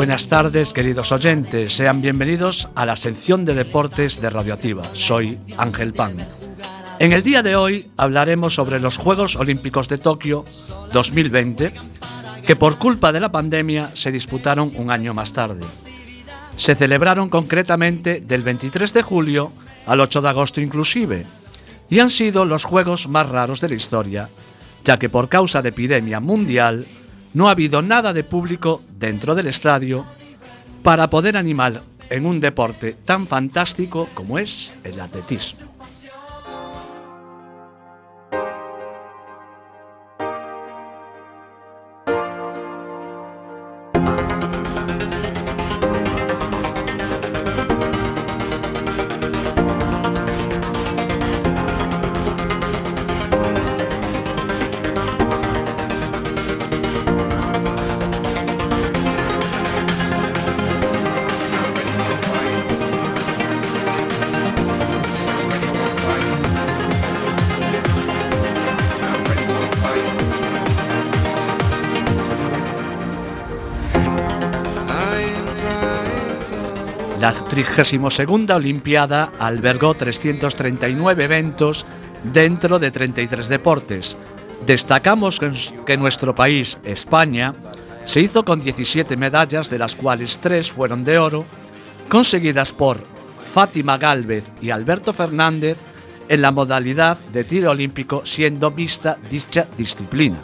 Buenas 0.00 0.28
tardes, 0.28 0.72
queridos 0.72 1.12
oyentes. 1.12 1.74
Sean 1.74 2.00
bienvenidos 2.00 2.70
a 2.74 2.86
la 2.86 2.96
sección 2.96 3.44
de 3.44 3.52
deportes 3.52 4.18
de 4.18 4.30
Radioactiva. 4.30 4.82
Soy 4.94 5.38
Ángel 5.58 5.92
Pan. 5.92 6.16
En 6.98 7.12
el 7.12 7.22
día 7.22 7.42
de 7.42 7.54
hoy 7.54 7.90
hablaremos 7.98 8.54
sobre 8.54 8.80
los 8.80 8.96
Juegos 8.96 9.36
Olímpicos 9.36 9.90
de 9.90 9.98
Tokio 9.98 10.46
2020, 10.94 11.74
que 12.46 12.56
por 12.56 12.78
culpa 12.78 13.12
de 13.12 13.20
la 13.20 13.30
pandemia 13.30 13.88
se 13.88 14.10
disputaron 14.10 14.72
un 14.76 14.90
año 14.90 15.12
más 15.12 15.34
tarde. 15.34 15.66
Se 16.56 16.74
celebraron 16.74 17.28
concretamente 17.28 18.22
del 18.22 18.40
23 18.40 18.94
de 18.94 19.02
julio 19.02 19.52
al 19.84 20.00
8 20.00 20.22
de 20.22 20.28
agosto 20.30 20.62
inclusive, 20.62 21.26
y 21.90 21.98
han 21.98 22.08
sido 22.08 22.46
los 22.46 22.64
Juegos 22.64 23.06
más 23.06 23.28
raros 23.28 23.60
de 23.60 23.68
la 23.68 23.74
historia, 23.74 24.30
ya 24.82 24.98
que 24.98 25.10
por 25.10 25.28
causa 25.28 25.60
de 25.60 25.68
epidemia 25.68 26.20
mundial 26.20 26.86
no 27.34 27.48
ha 27.48 27.52
habido 27.52 27.82
nada 27.82 28.12
de 28.12 28.24
público 28.24 28.82
dentro 28.98 29.34
del 29.34 29.46
estadio 29.46 30.04
para 30.82 31.10
poder 31.10 31.36
animar 31.36 31.82
en 32.08 32.26
un 32.26 32.40
deporte 32.40 32.94
tan 33.04 33.26
fantástico 33.26 34.08
como 34.14 34.38
es 34.38 34.72
el 34.84 35.00
atletismo. 35.00 35.69
32 77.64 78.50
Olimpiada 78.50 79.32
albergó 79.38 79.94
339 79.94 81.24
eventos 81.24 81.86
dentro 82.24 82.78
de 82.78 82.90
33 82.90 83.48
deportes. 83.48 84.16
Destacamos 84.66 85.40
que- 85.86 85.96
nuestro 85.96 86.34
país, 86.34 86.78
España, 86.84 87.54
se 88.04 88.20
hizo 88.20 88.44
con 88.44 88.60
17 88.60 89.16
medallas, 89.16 89.70
de 89.70 89.78
las 89.78 89.94
cuales 89.94 90.38
3 90.38 90.70
fueron 90.70 91.04
de 91.04 91.18
oro, 91.18 91.44
conseguidas 92.08 92.72
por 92.72 92.98
Fátima 93.42 93.98
Gálvez 93.98 94.52
y 94.60 94.70
Alberto 94.70 95.12
Fernández 95.12 95.78
en 96.28 96.42
la 96.42 96.50
modalidad 96.52 97.18
de 97.32 97.44
tiro 97.44 97.70
olímpico, 97.70 98.22
siendo 98.24 98.70
mixta 98.70 99.18
dicha 99.28 99.66
disciplina. 99.76 100.38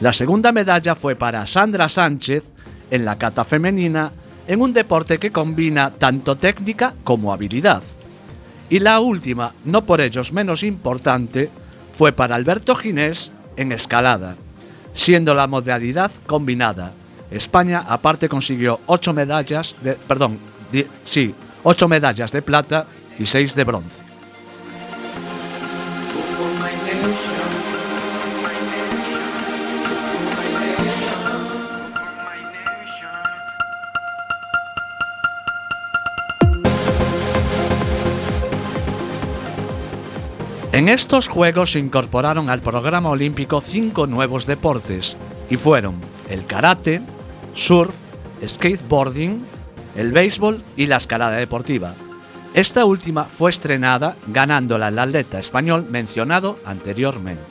La 0.00 0.12
segunda 0.12 0.52
medalla 0.52 0.94
fue 0.94 1.16
para 1.16 1.46
Sandra 1.46 1.88
Sánchez 1.88 2.52
en 2.90 3.04
la 3.04 3.18
cata 3.18 3.44
femenina 3.44 4.12
en 4.46 4.60
un 4.60 4.72
deporte 4.72 5.18
que 5.18 5.32
combina 5.32 5.90
tanto 5.90 6.36
técnica 6.36 6.94
como 7.04 7.32
habilidad. 7.32 7.82
Y 8.70 8.78
la 8.78 9.00
última, 9.00 9.52
no 9.64 9.84
por 9.84 10.00
ellos 10.00 10.32
menos 10.32 10.62
importante, 10.62 11.50
fue 11.92 12.12
para 12.12 12.36
Alberto 12.36 12.74
Ginés 12.74 13.32
en 13.56 13.72
escalada, 13.72 14.36
siendo 14.94 15.34
la 15.34 15.46
modalidad 15.46 16.10
combinada. 16.26 16.92
España 17.30 17.84
aparte 17.88 18.28
consiguió 18.28 18.80
ocho 18.86 19.12
medallas 19.12 19.74
de, 19.82 19.92
perdón, 19.94 20.38
sí, 21.04 21.34
medallas 21.88 22.32
de 22.32 22.42
plata 22.42 22.86
y 23.18 23.26
seis 23.26 23.54
de 23.54 23.64
bronce. 23.64 24.11
En 40.72 40.88
estos 40.88 41.28
Juegos 41.28 41.72
se 41.72 41.78
incorporaron 41.78 42.48
al 42.48 42.62
programa 42.62 43.10
olímpico 43.10 43.60
cinco 43.60 44.06
nuevos 44.06 44.46
deportes 44.46 45.18
y 45.50 45.58
fueron 45.58 45.96
el 46.30 46.46
karate, 46.46 47.02
surf, 47.52 47.94
skateboarding, 48.46 49.44
el 49.96 50.12
béisbol 50.12 50.64
y 50.74 50.86
la 50.86 50.96
escalada 50.96 51.36
deportiva. 51.36 51.92
Esta 52.54 52.86
última 52.86 53.24
fue 53.24 53.50
estrenada 53.50 54.16
ganándola 54.28 54.88
el 54.88 54.98
atleta 54.98 55.38
español 55.38 55.86
mencionado 55.90 56.58
anteriormente. 56.64 57.42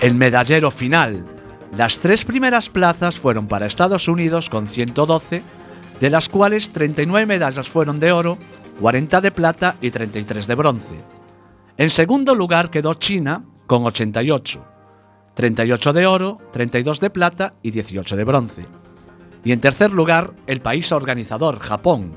El 0.00 0.14
medallero 0.14 0.70
final. 0.70 1.26
Las 1.76 1.98
tres 1.98 2.24
primeras 2.24 2.70
plazas 2.70 3.18
fueron 3.18 3.46
para 3.48 3.66
Estados 3.66 4.08
Unidos 4.08 4.48
con 4.48 4.66
112, 4.66 5.42
de 6.00 6.10
las 6.10 6.30
cuales 6.30 6.70
39 6.70 7.26
medallas 7.26 7.68
fueron 7.68 8.00
de 8.00 8.10
oro, 8.10 8.38
40 8.80 9.20
de 9.20 9.30
plata 9.30 9.76
y 9.82 9.90
33 9.90 10.46
de 10.46 10.54
bronce. 10.54 10.94
En 11.76 11.90
segundo 11.90 12.34
lugar 12.34 12.70
quedó 12.70 12.94
China 12.94 13.44
con 13.66 13.84
88, 13.84 14.64
38 15.34 15.92
de 15.92 16.06
oro, 16.06 16.38
32 16.50 16.98
de 16.98 17.10
plata 17.10 17.52
y 17.62 17.70
18 17.70 18.16
de 18.16 18.24
bronce. 18.24 18.66
Y 19.44 19.52
en 19.52 19.60
tercer 19.60 19.92
lugar, 19.92 20.32
el 20.46 20.62
país 20.62 20.92
organizador, 20.92 21.58
Japón, 21.58 22.14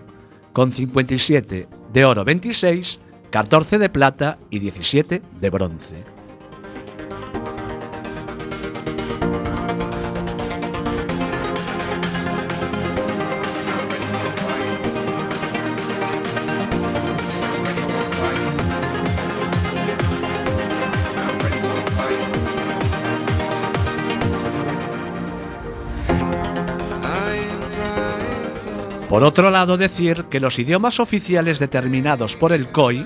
con 0.53 0.71
57 0.71 1.67
de 1.91 2.05
oro 2.05 2.23
26, 2.23 3.01
14 3.29 3.77
de 3.77 3.89
plata 3.89 4.37
y 4.49 4.59
17 4.59 5.21
de 5.41 5.49
bronce. 5.49 6.12
Por 29.13 29.23
otro 29.23 29.52
lado, 29.52 29.78
decir 29.78 30.23
que 30.23 30.39
los 30.39 30.58
idiomas 30.58 30.99
oficiales 30.99 31.60
determinados 31.60 32.36
por 32.36 32.52
el 32.52 32.69
COI 32.69 33.06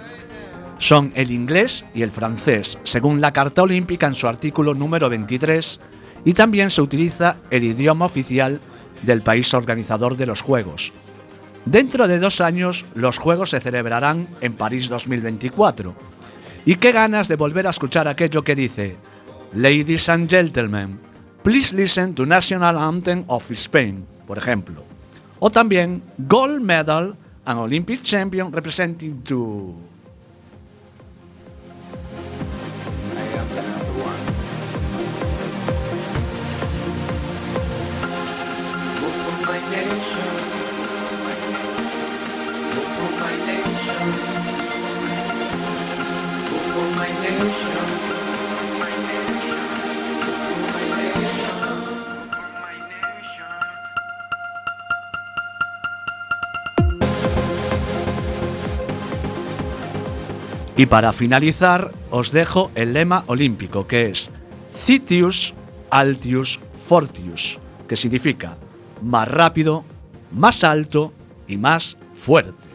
son 0.77 1.11
el 1.15 1.31
inglés 1.31 1.83
y 1.93 2.01
el 2.01 2.11
francés, 2.11 2.79
según 2.83 3.19
la 3.19 3.33
Carta 3.33 3.63
Olímpica 3.63 4.07
en 4.07 4.13
su 4.13 4.25
artículo 4.25 4.73
número 4.73 5.09
23, 5.09 5.81
y 6.23 6.31
también 6.31 6.69
se 6.69 6.81
utiliza 6.81 7.35
el 7.51 7.65
idioma 7.65 8.05
oficial 8.05 8.61
del 9.01 9.21
país 9.21 9.53
organizador 9.53 10.15
de 10.15 10.27
los 10.27 10.41
Juegos. 10.41 10.93
Dentro 11.65 12.07
de 12.07 12.19
dos 12.19 12.39
años, 12.39 12.85
los 12.95 13.17
Juegos 13.17 13.49
se 13.49 13.59
celebrarán 13.59 14.29
en 14.39 14.53
París 14.53 14.87
2024, 14.87 15.93
Y 16.65 16.77
qué 16.77 16.93
ganas 16.93 17.27
de 17.27 17.35
volver 17.35 17.67
a 17.67 17.71
escuchar 17.71 18.07
aquello 18.07 18.45
que 18.45 18.55
dice, 18.55 18.95
Ladies 19.51 20.07
and 20.07 20.29
gentlemen, 20.29 21.01
please 21.43 21.75
listen 21.75 22.15
to 22.15 22.25
National 22.25 22.77
Anthem 22.77 23.25
of 23.27 23.51
Spain, 23.51 24.05
por 24.25 24.37
ejemplo. 24.37 24.86
o 25.39 25.49
también 25.49 26.01
gold 26.17 26.61
medal 26.61 27.15
and 27.45 27.59
Olympic 27.59 28.01
champion 28.01 28.51
representing 28.51 29.21
to 29.23 29.73
Y 60.77 60.85
para 60.85 61.11
finalizar, 61.11 61.91
os 62.11 62.31
dejo 62.31 62.69
el 62.75 62.93
lema 62.93 63.23
olímpico, 63.25 63.87
que 63.87 64.09
es 64.11 64.29
Citius 64.69 65.55
Altius 65.89 66.59
Fortius, 66.71 67.59
que 67.87 67.95
significa 67.95 68.57
más 69.01 69.27
rápido, 69.27 69.83
más 70.31 70.63
alto 70.63 71.13
y 71.47 71.57
más 71.57 71.97
fuerte. 72.15 72.66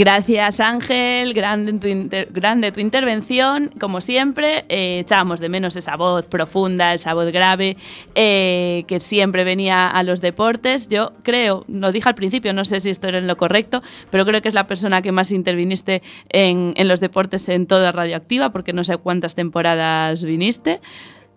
Gracias 0.00 0.60
Ángel, 0.60 1.34
grande 1.34 1.74
tu, 1.74 1.86
inter- 1.86 2.28
grande 2.32 2.72
tu 2.72 2.80
intervención. 2.80 3.70
Como 3.78 4.00
siempre, 4.00 4.64
eh, 4.70 5.00
echábamos 5.00 5.40
de 5.40 5.50
menos 5.50 5.76
esa 5.76 5.94
voz 5.96 6.26
profunda, 6.26 6.94
esa 6.94 7.12
voz 7.12 7.30
grave 7.30 7.76
eh, 8.14 8.84
que 8.88 8.98
siempre 8.98 9.44
venía 9.44 9.88
a 9.88 10.02
los 10.02 10.22
deportes. 10.22 10.88
Yo 10.88 11.12
creo, 11.22 11.66
lo 11.68 11.92
dije 11.92 12.08
al 12.08 12.14
principio, 12.14 12.54
no 12.54 12.64
sé 12.64 12.80
si 12.80 12.88
esto 12.88 13.08
era 13.08 13.18
en 13.18 13.26
lo 13.26 13.36
correcto, 13.36 13.82
pero 14.08 14.24
creo 14.24 14.40
que 14.40 14.48
es 14.48 14.54
la 14.54 14.66
persona 14.66 15.02
que 15.02 15.12
más 15.12 15.32
interviniste 15.32 16.00
en, 16.30 16.72
en 16.76 16.88
los 16.88 17.00
deportes 17.00 17.46
en 17.50 17.66
toda 17.66 17.92
Radioactiva, 17.92 18.52
porque 18.52 18.72
no 18.72 18.84
sé 18.84 18.96
cuántas 18.96 19.34
temporadas 19.34 20.24
viniste. 20.24 20.80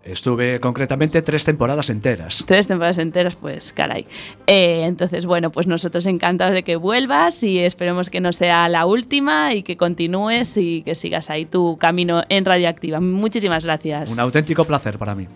Estuve 0.04 0.60
concretamente 0.60 1.22
tres 1.22 1.46
temporadas 1.46 1.89
enteras. 1.89 2.44
Tres 2.46 2.68
temporadas 2.68 2.98
enteras, 2.98 3.38
pues 3.38 3.72
caray. 3.72 4.06
Eh, 4.48 4.84
entonces, 4.84 5.26
bueno, 5.26 5.50
pues 5.50 5.66
nosotros 5.66 6.06
encantados 6.06 6.54
de 6.54 6.63
que 6.63 6.76
vuelvas 6.76 7.42
y 7.44 7.60
esperemos 7.60 8.10
que 8.10 8.20
no 8.20 8.34
sea 8.34 8.68
la 8.68 8.86
última 8.86 9.54
y 9.54 9.63
que 9.63 9.78
continúes 9.78 10.58
y 10.58 10.82
que 10.84 10.96
sigas 10.96 11.30
ahí 11.30 11.46
tu 11.46 11.78
camino 11.78 12.24
en 12.28 12.44
Radioactiva. 12.44 13.00
Muchísimas 13.00 13.63
gracias. 13.63 14.12
Un 14.12 14.20
auténtico 14.20 14.66
placer 14.66 14.98
para 14.98 15.16
mí. 15.16 15.28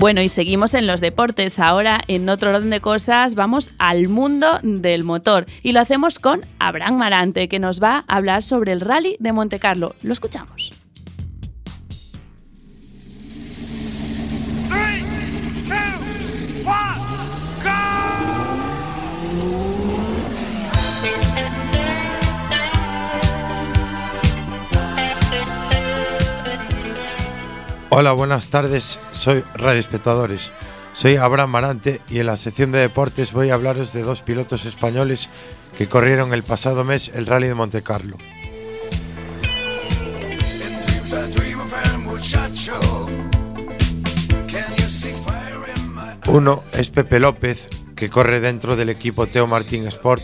Bueno, 0.00 0.22
y 0.22 0.30
seguimos 0.30 0.72
en 0.72 0.86
los 0.86 1.02
deportes. 1.02 1.58
Ahora, 1.58 2.00
en 2.08 2.26
otro 2.30 2.48
orden 2.48 2.70
de 2.70 2.80
cosas, 2.80 3.34
vamos 3.34 3.72
al 3.76 4.08
mundo 4.08 4.58
del 4.62 5.04
motor. 5.04 5.44
Y 5.62 5.72
lo 5.72 5.80
hacemos 5.80 6.18
con 6.18 6.46
Abraham 6.58 6.96
Marante, 6.96 7.48
que 7.48 7.58
nos 7.58 7.82
va 7.82 8.06
a 8.08 8.16
hablar 8.16 8.42
sobre 8.42 8.72
el 8.72 8.80
rally 8.80 9.16
de 9.20 9.32
Monte 9.32 9.58
Carlo. 9.58 9.94
Lo 10.02 10.14
escuchamos. 10.14 10.79
Hola, 27.92 28.12
buenas 28.12 28.50
tardes. 28.50 29.00
Soy 29.10 29.42
Radio 29.54 29.80
Espectadores. 29.80 30.52
Soy 30.94 31.16
Abraham 31.16 31.50
Marante 31.50 32.00
y 32.08 32.20
en 32.20 32.26
la 32.26 32.36
sección 32.36 32.70
de 32.70 32.78
deportes 32.78 33.32
voy 33.32 33.50
a 33.50 33.54
hablaros 33.54 33.92
de 33.92 34.04
dos 34.04 34.22
pilotos 34.22 34.64
españoles 34.64 35.28
que 35.76 35.88
corrieron 35.88 36.32
el 36.32 36.44
pasado 36.44 36.84
mes 36.84 37.10
el 37.12 37.26
Rally 37.26 37.48
de 37.48 37.54
Monte 37.54 37.82
Carlo. 37.82 38.16
Uno 46.28 46.62
es 46.74 46.90
Pepe 46.90 47.18
López, 47.18 47.68
que 47.96 48.08
corre 48.08 48.38
dentro 48.38 48.76
del 48.76 48.90
equipo 48.90 49.26
Teo 49.26 49.48
Martín 49.48 49.88
Sport, 49.88 50.22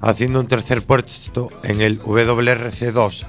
haciendo 0.00 0.40
un 0.40 0.46
tercer 0.46 0.80
puesto 0.80 1.50
en 1.64 1.82
el 1.82 2.00
WRC2. 2.00 3.26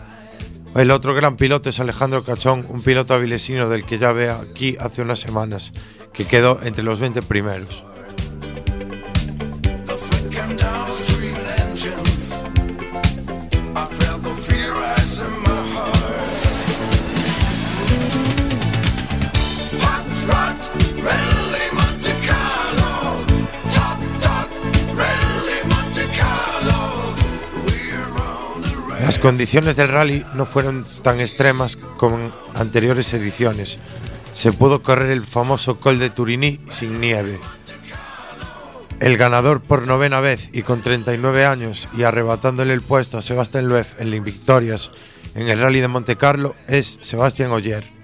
El 0.76 0.92
otro 0.92 1.16
gran 1.16 1.38
piloto 1.38 1.70
es 1.70 1.80
Alejandro 1.80 2.22
Cachón, 2.22 2.66
un 2.68 2.82
piloto 2.82 3.14
avilesino 3.14 3.70
del 3.70 3.86
que 3.86 3.98
ya 3.98 4.12
ve 4.12 4.30
aquí 4.30 4.76
hace 4.78 5.02
unas 5.02 5.20
semanas, 5.20 5.72
que 6.12 6.26
quedó 6.26 6.60
entre 6.64 6.84
los 6.84 7.00
20 7.00 7.22
primeros. 7.22 7.86
Las 29.06 29.20
condiciones 29.20 29.76
del 29.76 29.90
rally 29.90 30.26
no 30.34 30.48
fueron 30.48 30.84
tan 31.04 31.20
extremas 31.20 31.76
como 31.76 32.18
en 32.18 32.32
anteriores 32.56 33.14
ediciones. 33.14 33.78
Se 34.34 34.52
pudo 34.52 34.82
correr 34.82 35.12
el 35.12 35.22
famoso 35.22 35.80
Col 35.80 36.00
de 36.00 36.10
Turini 36.10 36.60
sin 36.72 37.00
nieve. 37.00 37.40
El 39.00 39.18
ganador 39.18 39.62
por 39.62 39.86
novena 39.86 40.22
vez 40.22 40.50
y 40.54 40.64
con 40.64 40.82
39 40.82 41.46
años 41.46 41.88
y 41.96 42.02
arrebatándole 42.02 42.74
el 42.74 42.82
puesto 42.82 43.20
a 43.20 43.22
Sebastián 43.22 43.70
Loeb 43.70 43.86
en 44.00 44.10
las 44.10 44.24
victorias 44.24 44.90
en 45.36 45.50
el 45.50 45.60
Rally 45.60 45.82
de 45.82 45.88
Monte 45.88 46.16
Carlo 46.16 46.56
es 46.68 46.98
Sebastián 47.02 47.52
Ogier. 47.52 47.95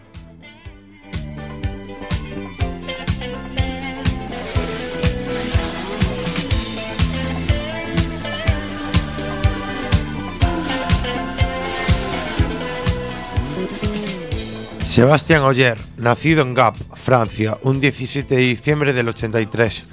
Sebastián 14.91 15.43
Ogier, 15.43 15.77
nacido 15.95 16.41
en 16.41 16.53
Gap, 16.53 16.75
Francia, 16.95 17.57
un 17.63 17.79
17 17.79 18.35
de 18.35 18.41
diciembre 18.41 18.91
del 18.91 19.07
83. 19.07 19.85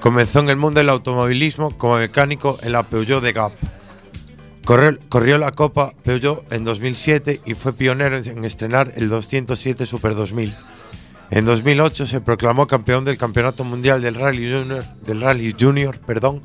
Comenzó 0.00 0.40
en 0.40 0.48
el 0.48 0.56
mundo 0.56 0.80
del 0.80 0.88
automovilismo 0.88 1.70
como 1.78 1.98
mecánico 1.98 2.58
en 2.64 2.72
la 2.72 2.82
Peugeot 2.82 3.22
de 3.22 3.32
Gap. 3.32 3.52
Corrió, 4.64 5.38
la 5.38 5.52
Copa 5.52 5.92
Peugeot 6.02 6.52
en 6.52 6.64
2007 6.64 7.42
y 7.46 7.54
fue 7.54 7.72
pionero 7.72 8.18
en 8.18 8.44
estrenar 8.44 8.90
el 8.96 9.08
207 9.08 9.86
Super 9.86 10.16
2000. 10.16 10.52
En 11.30 11.44
2008 11.44 12.06
se 12.06 12.20
proclamó 12.20 12.66
campeón 12.66 13.04
del 13.04 13.18
Campeonato 13.18 13.62
Mundial 13.62 14.02
del 14.02 14.16
Rally 14.16 14.52
Junior, 14.52 14.84
del 15.06 15.20
Rally 15.20 15.54
Junior 15.58 15.96
perdón, 16.00 16.42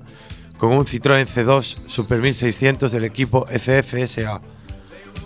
con 0.60 0.74
un 0.74 0.86
Citroën 0.86 1.26
C2 1.26 1.88
Super 1.88 2.22
1600 2.22 2.92
del 2.92 3.04
equipo 3.04 3.48
FFSA. 3.48 4.42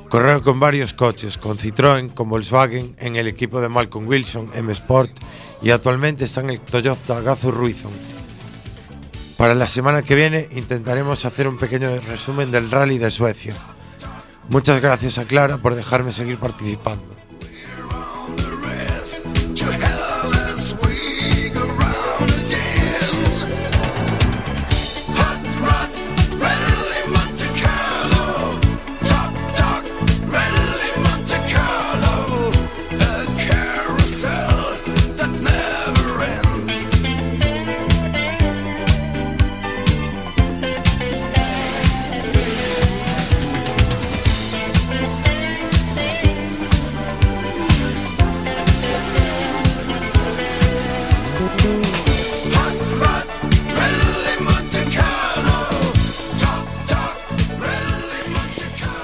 Corrió 0.10 0.42
con 0.42 0.60
varios 0.60 0.94
coches, 0.94 1.38
con 1.38 1.56
Citroën, 1.56 2.12
con 2.12 2.30
Volkswagen, 2.30 2.96
en 2.98 3.16
el 3.16 3.28
equipo 3.28 3.62
de 3.62 3.70
Malcolm 3.70 4.08
Wilson, 4.08 4.50
M 4.56 4.74
Sport 4.74 5.12
y 5.62 5.70
actualmente 5.70 6.26
está 6.26 6.42
en 6.42 6.50
el 6.50 6.60
Toyota 6.60 7.22
Gazoo 7.22 7.52
Ruizon. 7.52 7.92
Para 9.38 9.54
la 9.54 9.68
semana 9.68 10.02
que 10.02 10.16
viene 10.16 10.50
intentaremos 10.52 11.26
hacer 11.26 11.48
un 11.48 11.60
pequeño 11.60 11.96
resumen 12.08 12.50
del 12.50 12.72
rally 12.72 12.98
de 12.98 13.12
Suecia. 13.12 13.54
Muchas 14.50 14.82
gracias 14.82 15.20
a 15.20 15.26
Clara 15.26 15.60
por 15.60 15.76
dejarme 15.76 16.12
seguir 16.12 16.38
participando. 16.40 17.19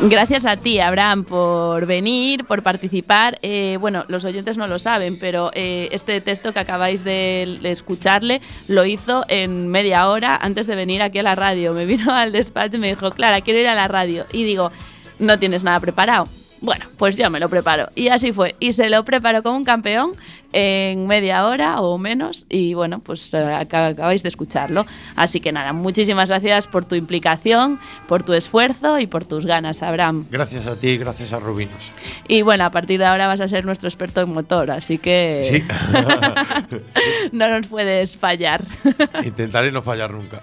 Gracias 0.08 0.46
a 0.46 0.56
ti, 0.56 0.80
Abraham, 0.80 1.24
por 1.24 1.88
venir, 1.88 2.46
por 2.46 2.62
participar. 2.62 3.40
Eh, 3.42 3.78
bueno, 3.82 4.06
los 4.08 4.24
oyentes 4.24 4.56
no 4.56 4.68
lo 4.68 4.78
saben, 4.78 5.18
pero 5.18 5.50
eh, 5.56 5.90
este 5.92 6.22
texto 6.22 6.54
que 6.54 6.60
acabáis 6.60 7.04
de, 7.04 7.60
escucharle 7.64 8.40
lo 8.68 8.86
hizo 8.86 9.26
en 9.30 9.68
media 9.68 10.08
hora 10.08 10.36
antes 10.36 10.68
de 10.68 10.76
venir 10.76 11.02
aquí 11.02 11.18
a 11.18 11.24
la 11.24 11.34
radio. 11.34 11.74
Me 11.74 11.86
vino 11.88 12.14
al 12.14 12.32
despacho 12.32 12.78
y 12.78 12.82
me 12.82 12.90
dijo, 12.90 13.10
Clara, 13.10 13.42
quiero 13.42 13.60
ir 13.60 13.68
a 13.68 13.74
la 13.74 13.88
radio. 13.88 14.28
Y 14.32 14.44
digo, 14.44 14.72
no 15.18 15.40
tienes 15.40 15.64
nada 15.64 15.80
preparado. 15.80 16.28
Bueno, 16.62 16.86
pues 16.98 17.18
yo 17.18 17.30
me 17.30 17.40
lo 17.40 17.50
preparo. 17.50 17.88
Y 17.96 18.08
así 18.08 18.32
fue. 18.32 18.56
Y 18.60 18.74
se 18.74 18.90
lo 18.90 19.04
preparó 19.06 19.44
como 19.44 19.58
un 19.58 19.66
campeón 19.66 20.16
en 20.54 21.06
media 21.06 21.46
hora 21.46 21.82
o 21.82 21.98
menos. 21.98 22.46
Y 22.50 22.74
bueno, 22.74 23.00
pues 23.00 23.34
eh, 23.34 23.38
acab- 23.38 23.92
acabáis 23.92 24.24
de 24.24 24.30
escucharlo. 24.30 24.86
Así 25.16 25.42
que 25.42 25.52
nada, 25.52 25.74
muchísimas 25.74 26.30
gracias 26.30 26.68
por 26.68 26.86
tu 26.86 26.96
implicación, 26.96 27.80
por 28.08 28.24
tu 28.24 28.34
esfuerzo 28.34 28.98
y 29.00 29.06
por 29.06 29.26
tus 29.26 29.46
ganas, 29.46 29.84
Abraham. 29.84 30.26
Gracias 30.32 30.66
a 30.66 30.80
ti 30.80 30.88
y 30.92 30.98
gracias 30.98 31.34
a 31.34 31.40
Rubinos. 31.40 31.92
Y 32.28 32.42
bueno, 32.42 32.64
a 32.66 32.72
partir 32.72 33.00
de 33.00 33.06
ahora 33.06 33.28
vas 33.28 33.42
a 33.42 33.48
ser 33.48 33.66
nuestro 33.66 33.88
experto 33.90 34.22
en 34.22 34.32
motor, 34.34 34.72
así 34.72 34.98
que 34.98 35.42
Sí. 35.44 35.64
no 37.32 37.48
nos 37.50 37.68
puedes 37.68 38.18
fallar. 38.18 38.62
Intentaré 39.24 39.72
no 39.72 39.82
fallar 39.82 40.12
nunca. 40.12 40.42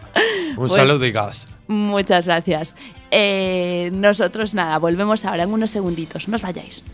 Un 0.51 0.57
Pues- 0.69 0.73
saludo 0.73 1.05
y 1.07 1.11
gas. 1.13 1.49
Muchas 1.73 2.27
gracias. 2.27 2.75
Eh, 3.11 3.89
nosotros 3.93 4.55
nada, 4.55 4.79
volvemos 4.79 5.25
ahora 5.25 5.45
en 5.45 5.53
unos 5.53 5.71
segunditos. 5.71 6.29
No 6.29 6.37
os 6.37 6.43
vayáis. 6.43 6.85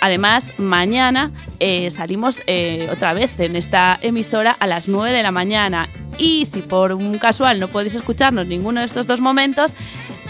Además, 0.00 0.52
mañana 0.56 1.32
eh, 1.58 1.90
salimos 1.90 2.40
eh, 2.46 2.88
otra 2.90 3.12
vez 3.12 3.38
en 3.40 3.56
esta 3.56 3.98
emisora 4.00 4.56
a 4.58 4.66
las 4.66 4.88
9 4.88 5.14
de 5.14 5.22
la 5.22 5.32
mañana. 5.32 5.86
Y 6.16 6.46
si 6.46 6.62
por 6.62 6.92
un 6.92 7.18
casual 7.18 7.60
no 7.60 7.68
podéis 7.68 7.94
escucharnos 7.94 8.46
ninguno 8.46 8.80
de 8.80 8.86
estos 8.86 9.06
dos 9.06 9.20
momentos, 9.20 9.74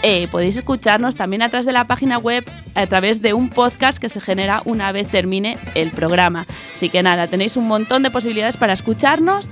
eh, 0.03 0.27
podéis 0.29 0.57
escucharnos 0.57 1.15
también 1.15 1.43
a 1.43 1.49
través 1.49 1.65
de 1.65 1.71
la 1.71 1.85
página 1.85 2.17
web, 2.17 2.43
a 2.75 2.87
través 2.87 3.21
de 3.21 3.33
un 3.33 3.49
podcast 3.49 3.99
que 3.99 4.09
se 4.09 4.21
genera 4.21 4.61
una 4.65 4.91
vez 4.91 5.07
termine 5.07 5.57
el 5.75 5.91
programa. 5.91 6.45
Así 6.73 6.89
que 6.89 7.03
nada, 7.03 7.27
tenéis 7.27 7.57
un 7.57 7.67
montón 7.67 8.03
de 8.03 8.11
posibilidades 8.11 8.57
para 8.57 8.73
escucharnos. 8.73 9.49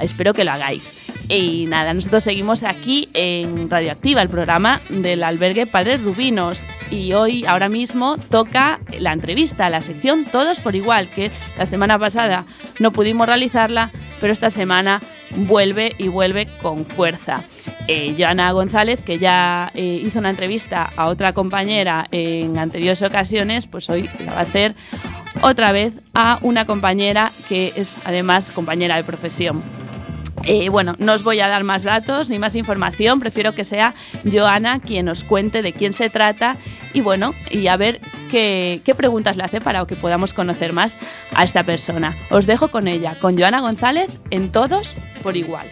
Espero 0.00 0.32
que 0.32 0.44
lo 0.44 0.52
hagáis. 0.52 1.10
Y 1.28 1.66
nada, 1.66 1.94
nosotros 1.94 2.24
seguimos 2.24 2.64
aquí 2.64 3.08
en 3.14 3.70
Radioactiva, 3.70 4.20
el 4.22 4.28
programa 4.28 4.80
del 4.88 5.22
albergue 5.22 5.66
Padres 5.66 6.02
Rubinos. 6.02 6.64
Y 6.90 7.12
hoy, 7.12 7.44
ahora 7.46 7.68
mismo, 7.68 8.16
toca 8.16 8.80
la 8.98 9.12
entrevista, 9.12 9.70
la 9.70 9.82
sección 9.82 10.24
Todos 10.24 10.60
por 10.60 10.74
Igual, 10.74 11.08
que 11.08 11.30
la 11.56 11.66
semana 11.66 11.98
pasada 11.98 12.46
no 12.80 12.90
pudimos 12.90 13.28
realizarla, 13.28 13.90
pero 14.20 14.32
esta 14.32 14.50
semana 14.50 15.00
vuelve 15.36 15.94
y 15.98 16.08
vuelve 16.08 16.46
con 16.62 16.84
fuerza. 16.84 17.42
Eh, 17.88 18.14
Joana 18.18 18.52
González, 18.52 19.00
que 19.02 19.18
ya 19.18 19.70
eh, 19.74 20.00
hizo 20.04 20.18
una 20.18 20.30
entrevista 20.30 20.90
a 20.96 21.06
otra 21.06 21.32
compañera 21.32 22.06
en 22.10 22.58
anteriores 22.58 23.02
ocasiones, 23.02 23.66
pues 23.66 23.88
hoy 23.90 24.08
la 24.24 24.32
va 24.32 24.38
a 24.38 24.42
hacer 24.42 24.74
otra 25.42 25.72
vez 25.72 25.94
a 26.14 26.38
una 26.42 26.66
compañera 26.66 27.30
que 27.48 27.72
es 27.76 27.96
además 28.04 28.50
compañera 28.50 28.96
de 28.96 29.04
profesión. 29.04 29.62
Eh, 30.44 30.68
bueno, 30.68 30.94
no 30.98 31.12
os 31.12 31.22
voy 31.22 31.40
a 31.40 31.48
dar 31.48 31.64
más 31.64 31.82
datos 31.82 32.30
ni 32.30 32.38
más 32.38 32.56
información, 32.56 33.20
prefiero 33.20 33.54
que 33.54 33.64
sea 33.64 33.94
Joana 34.30 34.80
quien 34.80 35.06
nos 35.06 35.24
cuente 35.24 35.62
de 35.62 35.72
quién 35.72 35.92
se 35.92 36.08
trata 36.08 36.56
y 36.94 37.02
bueno, 37.02 37.34
y 37.50 37.66
a 37.66 37.76
ver 37.76 38.00
qué 38.30 38.94
preguntas 38.96 39.36
le 39.36 39.44
hace 39.44 39.60
para 39.60 39.84
que 39.86 39.96
podamos 39.96 40.32
conocer 40.32 40.72
más 40.72 40.96
a 41.34 41.44
esta 41.44 41.62
persona. 41.62 42.16
Os 42.30 42.46
dejo 42.46 42.68
con 42.68 42.88
ella, 42.88 43.16
con 43.20 43.38
Joana 43.38 43.60
González, 43.60 44.10
en 44.30 44.50
todos 44.50 44.96
por 45.22 45.36
igual. 45.36 45.66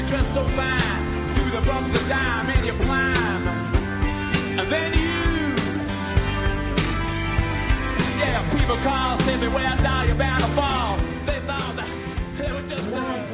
You 0.00 0.06
dressed 0.06 0.32
so 0.32 0.44
fine, 0.56 1.02
through 1.34 1.50
the 1.50 1.66
bumps 1.66 1.94
of 1.94 2.08
time 2.08 2.48
and 2.48 2.64
you 2.64 2.72
climb. 2.84 3.48
And 4.58 4.68
then 4.68 4.92
you, 4.94 5.54
yeah, 8.18 8.40
people 8.54 8.76
call, 8.76 9.18
say 9.18 9.36
me 9.36 9.48
where 9.48 9.76
down, 9.82 10.06
you're 10.06 10.16
bound 10.16 10.42
to 10.42 10.48
fall. 10.58 10.96
They 11.26 11.40
thought 11.40 11.76
that 11.76 11.88
they 12.38 12.52
were 12.52 12.66
just 12.66 12.94
uh. 12.94 13.26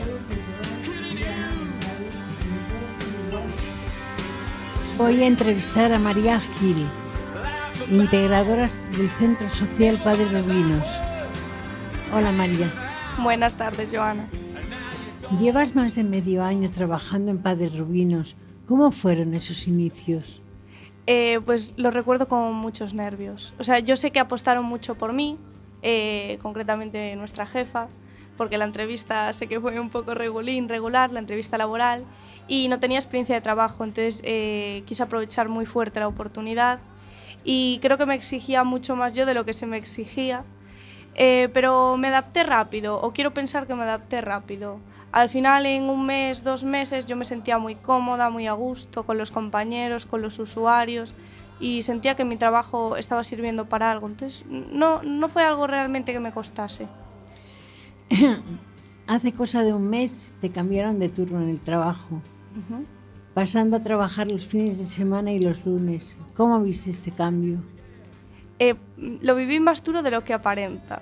Voy 4.96 5.22
a 5.22 5.26
entrevistar 5.26 5.92
a 5.92 5.98
María 5.98 6.40
Gil, 6.58 6.88
integradora 7.90 8.68
del 8.96 9.10
Centro 9.18 9.48
Social 9.48 9.98
Padre 10.02 10.24
Rubinos. 10.24 10.86
Hola 12.12 12.32
María. 12.32 12.68
Buenas 13.18 13.54
tardes, 13.54 13.92
Joana. 13.92 14.26
Llevas 15.32 15.74
más 15.74 15.96
de 15.96 16.04
medio 16.04 16.44
año 16.44 16.70
trabajando 16.70 17.32
en 17.32 17.38
Padres 17.38 17.76
Rubinos. 17.76 18.36
¿Cómo 18.68 18.92
fueron 18.92 19.34
esos 19.34 19.66
inicios? 19.66 20.40
Eh, 21.08 21.40
pues 21.44 21.74
lo 21.76 21.90
recuerdo 21.90 22.28
con 22.28 22.54
muchos 22.54 22.94
nervios. 22.94 23.52
O 23.58 23.64
sea, 23.64 23.80
yo 23.80 23.96
sé 23.96 24.12
que 24.12 24.20
apostaron 24.20 24.64
mucho 24.64 24.94
por 24.94 25.12
mí, 25.12 25.36
eh, 25.82 26.38
concretamente 26.40 27.16
nuestra 27.16 27.44
jefa, 27.44 27.88
porque 28.36 28.56
la 28.56 28.66
entrevista 28.66 29.32
sé 29.32 29.48
que 29.48 29.60
fue 29.60 29.80
un 29.80 29.90
poco 29.90 30.14
regulín, 30.14 30.68
regular, 30.68 31.10
la 31.10 31.18
entrevista 31.18 31.58
laboral, 31.58 32.04
y 32.46 32.68
no 32.68 32.78
tenía 32.78 32.98
experiencia 32.98 33.34
de 33.34 33.40
trabajo, 33.40 33.82
entonces 33.82 34.22
eh, 34.24 34.84
quise 34.86 35.02
aprovechar 35.02 35.48
muy 35.48 35.66
fuerte 35.66 35.98
la 35.98 36.06
oportunidad 36.06 36.78
y 37.44 37.80
creo 37.82 37.98
que 37.98 38.06
me 38.06 38.14
exigía 38.14 38.62
mucho 38.62 38.94
más 38.94 39.14
yo 39.14 39.26
de 39.26 39.34
lo 39.34 39.44
que 39.44 39.52
se 39.52 39.66
me 39.66 39.76
exigía, 39.76 40.44
eh, 41.16 41.48
pero 41.52 41.96
me 41.96 42.08
adapté 42.08 42.44
rápido, 42.44 43.00
o 43.00 43.12
quiero 43.12 43.34
pensar 43.34 43.66
que 43.66 43.74
me 43.74 43.82
adapté 43.82 44.20
rápido. 44.20 44.78
Al 45.16 45.30
final, 45.30 45.64
en 45.64 45.84
un 45.84 46.04
mes, 46.04 46.44
dos 46.44 46.62
meses, 46.62 47.06
yo 47.06 47.16
me 47.16 47.24
sentía 47.24 47.56
muy 47.56 47.74
cómoda, 47.74 48.28
muy 48.28 48.46
a 48.46 48.52
gusto 48.52 49.06
con 49.06 49.16
los 49.16 49.32
compañeros, 49.32 50.04
con 50.04 50.20
los 50.20 50.38
usuarios 50.38 51.14
y 51.58 51.80
sentía 51.80 52.16
que 52.16 52.26
mi 52.26 52.36
trabajo 52.36 52.98
estaba 52.98 53.24
sirviendo 53.24 53.66
para 53.66 53.90
algo. 53.90 54.08
Entonces, 54.08 54.44
no, 54.46 55.02
no 55.02 55.28
fue 55.30 55.42
algo 55.42 55.66
realmente 55.66 56.12
que 56.12 56.20
me 56.20 56.32
costase. 56.32 56.86
Hace 59.06 59.32
cosa 59.32 59.62
de 59.62 59.72
un 59.72 59.88
mes 59.88 60.34
te 60.42 60.50
cambiaron 60.50 60.98
de 60.98 61.08
turno 61.08 61.40
en 61.40 61.48
el 61.48 61.60
trabajo, 61.60 62.20
pasando 63.32 63.78
a 63.78 63.80
trabajar 63.80 64.30
los 64.30 64.46
fines 64.46 64.78
de 64.78 64.84
semana 64.84 65.32
y 65.32 65.38
los 65.38 65.64
lunes. 65.64 66.18
¿Cómo 66.34 66.60
viste 66.60 66.90
este 66.90 67.10
cambio? 67.10 67.62
Eh, 68.58 68.74
lo 68.98 69.34
viví 69.34 69.60
más 69.60 69.82
duro 69.82 70.02
de 70.02 70.10
lo 70.10 70.24
que 70.24 70.34
aparenta. 70.34 71.00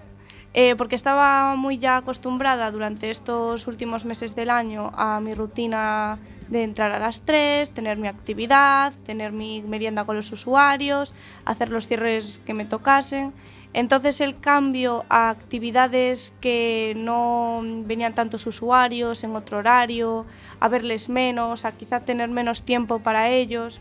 Eh, 0.57 0.77
porque 0.77 0.95
estaba 0.95 1.57
muy 1.57 1.79
ya 1.79 1.97
acostumbrada 1.97 2.71
durante 2.71 3.11
estos 3.11 3.67
últimos 3.67 4.05
meses 4.05 4.37
del 4.37 4.51
año 4.51 4.93
a 4.95 5.19
mi 5.19 5.35
rutina 5.35 6.21
de 6.49 6.63
entrar 6.63 6.93
a 6.93 7.01
las 7.01 7.23
3, 7.23 7.73
tener 7.73 7.99
mi 7.99 8.07
actividad, 8.07 8.93
tener 9.05 9.33
mi 9.33 9.63
merienda 9.63 10.05
con 10.05 10.15
los 10.15 10.31
usuarios, 10.31 11.13
hacer 11.45 11.71
los 11.71 11.89
cierres 11.89 12.41
que 12.47 12.55
me 12.55 12.65
tocasen. 12.65 13.33
Entonces 13.73 14.21
el 14.21 14.39
cambio 14.39 15.05
a 15.09 15.31
actividades 15.31 16.33
que 16.41 16.95
no 16.97 17.61
venían 17.65 18.15
tantos 18.15 18.47
usuarios 18.47 19.25
en 19.25 19.35
otro 19.35 19.59
horario, 19.59 20.25
a 20.61 20.69
verles 20.69 21.09
menos, 21.09 21.65
a 21.65 21.73
quizá 21.73 21.99
tener 21.99 22.29
menos 22.29 22.63
tiempo 22.63 23.01
para 23.01 23.31
ellos, 23.31 23.81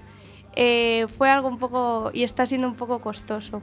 eh, 0.55 1.05
fue 1.15 1.29
algo 1.29 1.47
un 1.47 1.59
poco 1.59 2.09
y 2.13 2.23
está 2.23 2.47
siendo 2.47 2.67
un 2.67 2.75
poco 2.75 2.99
costoso. 2.99 3.61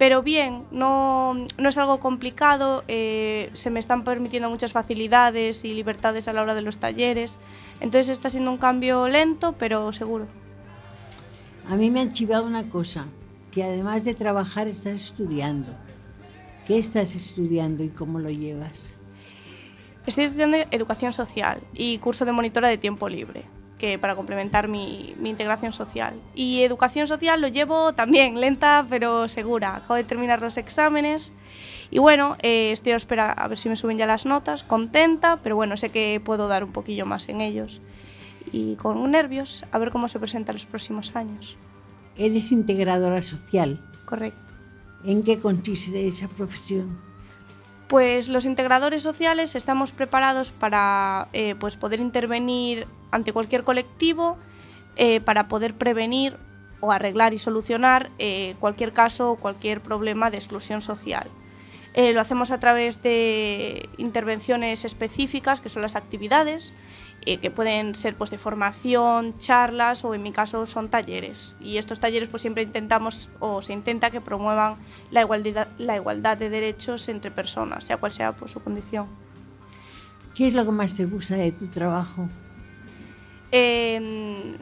Pero 0.00 0.22
bien, 0.22 0.64
no, 0.70 1.34
no 1.58 1.68
es 1.68 1.76
algo 1.76 2.00
complicado, 2.00 2.84
eh, 2.88 3.50
se 3.52 3.68
me 3.68 3.78
están 3.78 4.02
permitiendo 4.02 4.48
muchas 4.48 4.72
facilidades 4.72 5.62
y 5.66 5.74
libertades 5.74 6.26
a 6.26 6.32
la 6.32 6.40
hora 6.40 6.54
de 6.54 6.62
los 6.62 6.78
talleres, 6.78 7.38
entonces 7.80 8.08
está 8.08 8.30
siendo 8.30 8.50
un 8.50 8.56
cambio 8.56 9.08
lento, 9.08 9.54
pero 9.58 9.92
seguro. 9.92 10.26
A 11.68 11.76
mí 11.76 11.90
me 11.90 12.00
han 12.00 12.14
chivado 12.14 12.46
una 12.46 12.66
cosa, 12.66 13.08
que 13.50 13.62
además 13.62 14.04
de 14.04 14.14
trabajar 14.14 14.68
estás 14.68 14.94
estudiando. 14.94 15.70
¿Qué 16.66 16.78
estás 16.78 17.14
estudiando 17.14 17.84
y 17.84 17.90
cómo 17.90 18.20
lo 18.20 18.30
llevas? 18.30 18.94
Estoy 20.06 20.24
estudiando 20.24 20.56
educación 20.70 21.12
social 21.12 21.60
y 21.74 21.98
curso 21.98 22.24
de 22.24 22.32
monitora 22.32 22.68
de 22.68 22.78
tiempo 22.78 23.06
libre, 23.06 23.44
que 23.80 23.98
para 23.98 24.14
complementar 24.14 24.68
mi, 24.68 25.14
mi 25.18 25.30
integración 25.30 25.72
social. 25.72 26.14
Y 26.34 26.62
educación 26.62 27.06
social 27.06 27.40
lo 27.40 27.48
llevo 27.48 27.94
también 27.94 28.40
lenta 28.40 28.86
pero 28.88 29.26
segura. 29.28 29.76
Acabo 29.76 29.94
de 29.94 30.04
terminar 30.04 30.40
los 30.42 30.58
exámenes 30.58 31.32
y 31.90 31.98
bueno, 31.98 32.36
eh, 32.42 32.70
estoy 32.70 32.92
a 32.92 32.96
espera 32.96 33.32
a 33.32 33.48
ver 33.48 33.58
si 33.58 33.68
me 33.68 33.76
suben 33.76 33.98
ya 33.98 34.06
las 34.06 34.26
notas. 34.26 34.62
Contenta, 34.62 35.40
pero 35.42 35.56
bueno, 35.56 35.76
sé 35.76 35.88
que 35.88 36.20
puedo 36.24 36.46
dar 36.46 36.62
un 36.62 36.72
poquillo 36.72 37.04
más 37.06 37.28
en 37.28 37.40
ellos. 37.40 37.80
Y 38.52 38.76
con 38.76 39.10
nervios, 39.10 39.64
a 39.72 39.78
ver 39.78 39.90
cómo 39.90 40.08
se 40.08 40.18
presenta 40.18 40.52
los 40.52 40.66
próximos 40.66 41.14
años. 41.16 41.56
Eres 42.16 42.52
integradora 42.52 43.22
social. 43.22 43.80
Correcto. 44.04 44.40
¿En 45.04 45.22
qué 45.22 45.40
consiste 45.40 46.06
esa 46.06 46.28
profesión? 46.28 47.09
Pues 47.90 48.28
los 48.28 48.46
integradores 48.46 49.02
sociales 49.02 49.56
estamos 49.56 49.90
preparados 49.90 50.52
para 50.52 51.26
eh, 51.32 51.56
pues 51.58 51.74
poder 51.76 51.98
intervenir 51.98 52.86
ante 53.10 53.32
cualquier 53.32 53.64
colectivo, 53.64 54.38
eh, 54.94 55.20
para 55.20 55.48
poder 55.48 55.74
prevenir 55.74 56.36
o 56.78 56.92
arreglar 56.92 57.34
y 57.34 57.38
solucionar 57.38 58.08
eh, 58.20 58.54
cualquier 58.60 58.92
caso 58.92 59.32
o 59.32 59.36
cualquier 59.38 59.80
problema 59.80 60.30
de 60.30 60.36
exclusión 60.36 60.82
social. 60.82 61.26
Lo 61.96 62.20
hacemos 62.20 62.52
a 62.52 62.60
través 62.60 63.02
de 63.02 63.88
intervenciones 63.98 64.84
específicas, 64.84 65.60
que 65.60 65.68
son 65.68 65.82
las 65.82 65.96
actividades, 65.96 66.72
eh, 67.26 67.38
que 67.38 67.50
pueden 67.50 67.94
ser 67.94 68.16
pues, 68.16 68.30
de 68.30 68.38
formación, 68.38 69.36
charlas 69.38 70.04
o 70.04 70.14
en 70.14 70.22
mi 70.22 70.32
caso 70.32 70.66
son 70.66 70.88
talleres. 70.88 71.56
Y 71.60 71.76
estos 71.76 72.00
talleres 72.00 72.28
pues, 72.28 72.42
siempre 72.42 72.62
intentamos 72.62 73.30
o 73.40 73.62
se 73.62 73.72
intenta 73.72 74.10
que 74.10 74.20
promuevan 74.20 74.76
la 75.10 75.22
igualdad, 75.22 75.68
la 75.78 75.96
igualdad 75.96 76.36
de 76.36 76.50
derechos 76.50 77.08
entre 77.08 77.30
personas, 77.30 77.84
sea 77.84 77.98
cual 77.98 78.12
sea 78.12 78.32
pues, 78.32 78.52
su 78.52 78.60
condición. 78.60 79.06
¿Qué 80.34 80.46
es 80.46 80.54
lo 80.54 80.64
que 80.64 80.72
más 80.72 80.94
te 80.94 81.04
gusta 81.04 81.34
de 81.36 81.52
tu 81.52 81.66
trabajo? 81.68 82.28
Eh, 83.52 84.56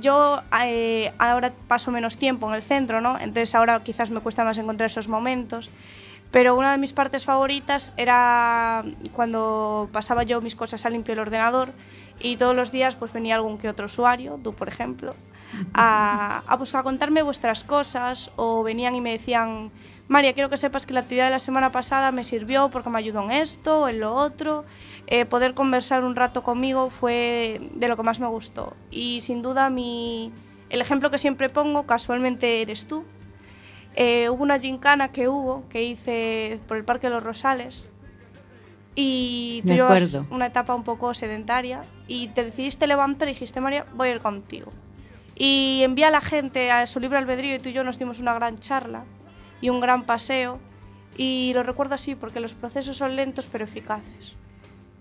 yo 0.00 0.42
eh, 0.64 1.12
ahora 1.18 1.52
paso 1.66 1.90
menos 1.90 2.16
tiempo 2.16 2.48
en 2.48 2.54
el 2.54 2.62
centro, 2.62 3.00
¿no? 3.00 3.18
Entonces 3.18 3.54
ahora 3.54 3.82
quizás 3.82 4.10
me 4.10 4.20
cuesta 4.20 4.44
más 4.44 4.58
encontrar 4.58 4.88
esos 4.90 5.08
momentos. 5.08 5.70
Pero 6.30 6.56
una 6.56 6.72
de 6.72 6.78
mis 6.78 6.92
partes 6.92 7.24
favoritas 7.24 7.92
era 7.96 8.84
cuando 9.12 9.88
pasaba 9.92 10.24
yo 10.24 10.40
mis 10.40 10.54
cosas 10.54 10.84
a 10.84 10.90
limpio 10.90 11.14
el 11.14 11.20
ordenador 11.20 11.70
y 12.20 12.36
todos 12.36 12.54
los 12.54 12.70
días 12.70 12.96
pues 12.96 13.12
venía 13.12 13.36
algún 13.36 13.58
que 13.58 13.68
otro 13.68 13.86
usuario, 13.86 14.38
tú 14.42 14.52
por 14.52 14.68
ejemplo, 14.68 15.14
a, 15.72 16.42
a, 16.46 16.58
pues, 16.58 16.72
contarme 16.72 17.22
vuestras 17.22 17.64
cosas 17.64 18.30
o 18.36 18.62
venían 18.62 18.94
y 18.94 19.00
me 19.00 19.12
decían, 19.12 19.70
María, 20.08 20.32
quiero 20.32 20.48
que 20.48 20.56
sepas 20.56 20.86
que 20.86 20.94
la 20.94 21.00
actividad 21.00 21.26
de 21.26 21.30
la 21.30 21.38
semana 21.38 21.70
pasada 21.70 22.12
me 22.12 22.24
sirvió 22.24 22.70
porque 22.70 22.88
me 22.88 22.98
ayudó 22.98 23.22
en 23.24 23.30
esto, 23.30 23.88
en 23.88 24.00
lo 24.00 24.14
otro. 24.14 24.64
Eh, 25.06 25.26
poder 25.26 25.54
conversar 25.54 26.02
un 26.02 26.16
rato 26.16 26.42
conmigo 26.42 26.88
fue 26.88 27.60
de 27.74 27.88
lo 27.88 27.96
que 27.96 28.02
más 28.02 28.18
me 28.18 28.26
gustó. 28.26 28.74
Y 28.90 29.20
sin 29.20 29.42
duda 29.42 29.68
mi, 29.68 30.32
el 30.70 30.80
ejemplo 30.80 31.10
que 31.10 31.18
siempre 31.18 31.50
pongo 31.50 31.84
casualmente 31.84 32.62
eres 32.62 32.86
tú. 32.86 33.04
Eh, 34.00 34.28
hubo 34.28 34.44
una 34.44 34.60
gincana 34.60 35.10
que 35.10 35.26
hubo, 35.26 35.64
que 35.68 35.82
hice 35.82 36.60
por 36.68 36.76
el 36.76 36.84
Parque 36.84 37.08
de 37.08 37.14
los 37.14 37.22
Rosales, 37.24 37.84
y 38.94 39.60
tú 39.66 39.72
llevas 39.72 40.16
una 40.30 40.46
etapa 40.46 40.72
un 40.76 40.84
poco 40.84 41.14
sedentaria, 41.14 41.84
y 42.06 42.28
te 42.28 42.44
decidiste 42.44 42.86
levantar 42.86 43.26
y 43.26 43.32
dijiste, 43.32 43.60
María, 43.60 43.86
voy 43.96 44.10
a 44.10 44.12
ir 44.12 44.20
contigo. 44.20 44.70
Y 45.34 45.80
envía 45.82 46.08
a 46.08 46.10
la 46.12 46.20
gente 46.20 46.70
a 46.70 46.86
su 46.86 47.00
libre 47.00 47.18
albedrío, 47.18 47.56
y 47.56 47.58
tú 47.58 47.70
y 47.70 47.72
yo 47.72 47.82
nos 47.82 47.98
dimos 47.98 48.20
una 48.20 48.34
gran 48.34 48.60
charla 48.60 49.02
y 49.60 49.68
un 49.68 49.80
gran 49.80 50.04
paseo, 50.06 50.60
y 51.16 51.50
lo 51.56 51.64
recuerdo 51.64 51.96
así 51.96 52.14
porque 52.14 52.38
los 52.38 52.54
procesos 52.54 52.96
son 52.96 53.16
lentos 53.16 53.48
pero 53.50 53.64
eficaces. 53.64 54.36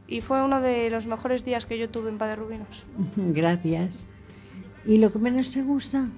Y 0.07 0.21
fue 0.21 0.41
uno 0.41 0.59
de 0.59 0.89
los 0.89 1.05
mejores 1.05 1.45
días 1.45 1.67
que 1.67 1.77
yo 1.77 1.87
tuve 1.87 2.09
en 2.09 2.17
Padre 2.17 2.37
Rubinos. 2.37 2.83
Gracias. 3.15 4.09
¿Y 4.87 4.97
lo 4.97 5.11
que 5.11 5.19
menos 5.19 5.51
te 5.51 5.61
gusta? 5.61 6.09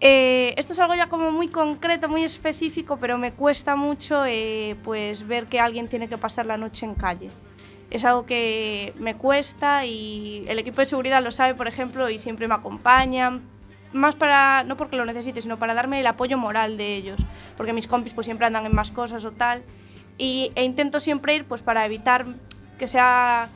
Eh, 0.00 0.54
esto 0.58 0.72
es 0.72 0.80
algo 0.80 0.94
ya 0.94 1.08
como 1.08 1.30
muy 1.30 1.48
concreto, 1.48 2.08
muy 2.08 2.22
específico, 2.22 2.98
pero 2.98 3.16
me 3.16 3.32
cuesta 3.32 3.76
mucho 3.76 4.24
eh, 4.26 4.76
pues 4.84 5.26
ver 5.26 5.46
que 5.46 5.58
alguien 5.58 5.88
tiene 5.88 6.08
que 6.08 6.18
pasar 6.18 6.46
la 6.46 6.56
noche 6.56 6.84
en 6.84 6.94
calle. 6.94 7.30
Es 7.90 8.04
algo 8.04 8.26
que 8.26 8.92
me 8.98 9.14
cuesta 9.14 9.86
y 9.86 10.44
el 10.48 10.58
equipo 10.58 10.80
de 10.80 10.86
seguridad 10.86 11.22
lo 11.22 11.30
sabe, 11.30 11.54
por 11.54 11.68
ejemplo, 11.68 12.10
y 12.10 12.18
siempre 12.18 12.48
me 12.48 12.54
acompañan. 12.54 13.42
Más 13.92 14.16
para, 14.16 14.64
no 14.64 14.76
porque 14.76 14.96
lo 14.96 15.06
necesite, 15.06 15.40
sino 15.40 15.58
para 15.58 15.72
darme 15.72 16.00
el 16.00 16.06
apoyo 16.06 16.36
moral 16.36 16.76
de 16.76 16.94
ellos. 16.94 17.24
Porque 17.56 17.72
mis 17.72 17.86
compis 17.86 18.12
pues 18.12 18.26
siempre 18.26 18.46
andan 18.46 18.66
en 18.66 18.74
más 18.74 18.90
cosas 18.90 19.24
o 19.24 19.30
tal. 19.30 19.62
Y, 20.18 20.52
e 20.56 20.64
intento 20.64 21.00
siempre 21.00 21.36
ir 21.36 21.46
pues 21.46 21.62
para 21.62 21.86
evitar 21.86 22.26
que 22.78 22.88
sea 22.88 23.48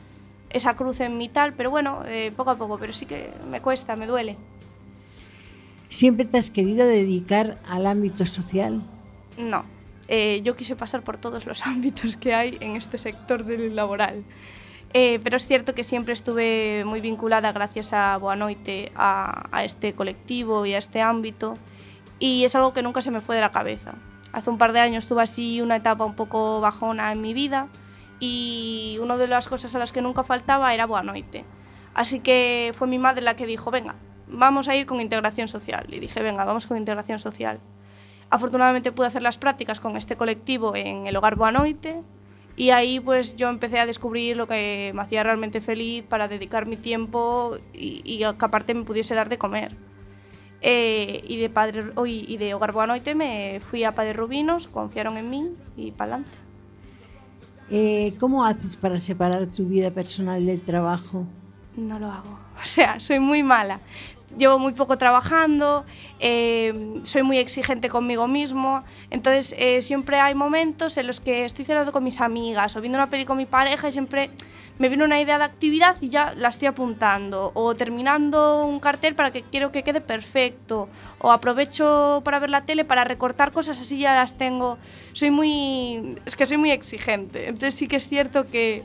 esa 0.49 0.75
cruz 0.75 1.01
en 1.01 1.17
mi 1.17 1.29
tal, 1.29 1.53
pero 1.53 1.69
bueno, 1.69 2.03
eh, 2.07 2.31
poco 2.35 2.51
a 2.51 2.55
poco, 2.55 2.77
pero 2.79 2.93
sí 2.93 3.05
que 3.05 3.31
me 3.49 3.61
cuesta, 3.61 3.95
me 3.95 4.07
duele. 4.07 4.37
¿Siempre 5.91 6.23
te 6.23 6.37
has 6.37 6.49
querido 6.49 6.87
dedicar 6.87 7.57
al 7.67 7.85
ámbito 7.85 8.25
social? 8.25 8.81
No, 9.37 9.65
eh, 10.07 10.41
yo 10.41 10.55
quise 10.55 10.77
pasar 10.77 11.03
por 11.03 11.17
todos 11.17 11.45
los 11.45 11.67
ámbitos 11.67 12.15
que 12.15 12.33
hay 12.33 12.57
en 12.61 12.77
este 12.77 12.97
sector 12.97 13.43
del 13.43 13.75
laboral. 13.75 14.23
Eh, 14.93 15.19
pero 15.21 15.35
es 15.35 15.45
cierto 15.45 15.75
que 15.75 15.83
siempre 15.83 16.13
estuve 16.13 16.85
muy 16.85 17.01
vinculada, 17.01 17.51
gracias 17.51 17.91
a 17.91 18.17
Boanoite, 18.17 18.93
a, 18.95 19.49
a 19.51 19.65
este 19.65 19.93
colectivo 19.93 20.65
y 20.65 20.73
a 20.75 20.77
este 20.77 21.01
ámbito. 21.01 21.55
Y 22.19 22.45
es 22.45 22.55
algo 22.55 22.71
que 22.71 22.83
nunca 22.83 23.01
se 23.01 23.11
me 23.11 23.19
fue 23.19 23.35
de 23.35 23.41
la 23.41 23.51
cabeza. 23.51 23.95
Hace 24.31 24.49
un 24.49 24.57
par 24.57 24.71
de 24.71 24.79
años 24.79 25.07
tuve 25.07 25.23
así 25.23 25.59
una 25.59 25.75
etapa 25.75 26.05
un 26.05 26.15
poco 26.15 26.61
bajona 26.61 27.11
en 27.11 27.19
mi 27.19 27.33
vida 27.33 27.67
y 28.21 28.97
una 29.01 29.17
de 29.17 29.27
las 29.27 29.49
cosas 29.49 29.75
a 29.75 29.79
las 29.79 29.91
que 29.91 30.01
nunca 30.01 30.23
faltaba 30.23 30.73
era 30.73 30.85
Boanoite. 30.85 31.43
Así 31.93 32.21
que 32.21 32.71
fue 32.75 32.87
mi 32.87 32.97
madre 32.97 33.23
la 33.23 33.35
que 33.35 33.45
dijo, 33.45 33.71
venga, 33.71 33.95
vamos 34.31 34.67
a 34.67 34.75
ir 34.75 34.85
con 34.85 34.99
integración 35.01 35.47
social. 35.47 35.85
Y 35.89 35.99
dije, 35.99 36.21
venga, 36.21 36.45
vamos 36.45 36.67
con 36.67 36.77
integración 36.77 37.19
social. 37.19 37.59
Afortunadamente 38.29 38.91
pude 38.91 39.07
hacer 39.07 39.21
las 39.21 39.37
prácticas 39.37 39.79
con 39.79 39.97
este 39.97 40.15
colectivo 40.15 40.75
en 40.75 41.05
el 41.05 41.17
Hogar 41.17 41.35
Boanoite 41.35 42.01
Y 42.55 42.69
ahí 42.69 43.01
pues 43.01 43.35
yo 43.35 43.49
empecé 43.49 43.77
a 43.77 43.85
descubrir 43.85 44.37
lo 44.37 44.47
que 44.47 44.91
me 44.95 45.01
hacía 45.01 45.23
realmente 45.23 45.59
feliz 45.59 46.05
para 46.07 46.29
dedicar 46.29 46.65
mi 46.65 46.77
tiempo 46.77 47.57
y, 47.73 48.01
y 48.05 48.19
que 48.19 48.25
aparte 48.25 48.73
me 48.73 48.83
pudiese 48.83 49.15
dar 49.15 49.27
de 49.27 49.37
comer. 49.37 49.75
Eh, 50.63 51.23
y 51.27 51.37
de 51.39 51.49
padre 51.49 51.91
hoy 51.95 52.23
y 52.27 52.37
de 52.37 52.53
Hogar 52.53 52.71
Boa 52.71 52.85
Noite 52.85 53.15
me 53.15 53.59
fui 53.61 53.83
a 53.83 53.95
Padre 53.95 54.13
Rubinos, 54.13 54.67
confiaron 54.67 55.17
en 55.17 55.29
mí 55.29 55.49
y 55.75 55.91
para 55.91 56.15
adelante. 56.15 56.37
Eh, 57.71 58.13
¿Cómo 58.19 58.45
haces 58.45 58.77
para 58.77 58.99
separar 58.99 59.47
tu 59.47 59.65
vida 59.65 59.89
personal 59.89 60.45
del 60.45 60.61
trabajo? 60.61 61.25
No 61.75 61.99
lo 61.99 62.11
hago. 62.11 62.39
O 62.61 62.65
sea, 62.65 62.99
soy 62.99 63.19
muy 63.19 63.41
mala. 63.41 63.79
Llevo 64.37 64.59
muy 64.59 64.73
poco 64.73 64.97
trabajando, 64.97 65.85
eh, 66.19 66.99
soy 67.03 67.23
muy 67.23 67.37
exigente 67.37 67.89
conmigo 67.89 68.27
mismo, 68.27 68.83
entonces 69.09 69.53
eh, 69.57 69.81
siempre 69.81 70.19
hay 70.19 70.35
momentos 70.35 70.95
en 70.97 71.07
los 71.07 71.19
que 71.19 71.43
estoy 71.43 71.65
cenando 71.65 71.91
con 71.91 72.03
mis 72.03 72.21
amigas 72.21 72.75
o 72.75 72.81
viendo 72.81 72.97
una 72.97 73.09
peli 73.09 73.25
con 73.25 73.37
mi 73.37 73.45
pareja 73.45 73.89
y 73.89 73.91
siempre 73.91 74.29
me 74.79 74.89
viene 74.89 75.03
una 75.03 75.21
idea 75.21 75.37
de 75.37 75.43
actividad 75.43 75.95
y 76.01 76.09
ya 76.09 76.33
la 76.35 76.47
estoy 76.47 76.67
apuntando 76.67 77.51
o 77.53 77.75
terminando 77.75 78.65
un 78.65 78.79
cartel 78.79 79.13
para 79.15 79.31
que 79.31 79.43
quiero 79.43 79.71
que 79.71 79.83
quede 79.83 80.01
perfecto. 80.01 80.89
O 81.19 81.31
aprovecho 81.31 82.21
para 82.25 82.39
ver 82.39 82.49
la 82.49 82.65
tele 82.65 82.83
para 82.83 83.03
recortar 83.03 83.51
cosas 83.51 83.79
así 83.79 83.99
ya 83.99 84.15
las 84.15 84.37
tengo. 84.37 84.79
Soy 85.13 85.29
muy 85.29 86.15
es 86.25 86.35
que 86.35 86.45
soy 86.45 86.57
muy 86.57 86.71
exigente, 86.71 87.47
entonces 87.47 87.75
sí 87.75 87.87
que 87.87 87.97
es 87.97 88.07
cierto 88.07 88.47
que 88.47 88.83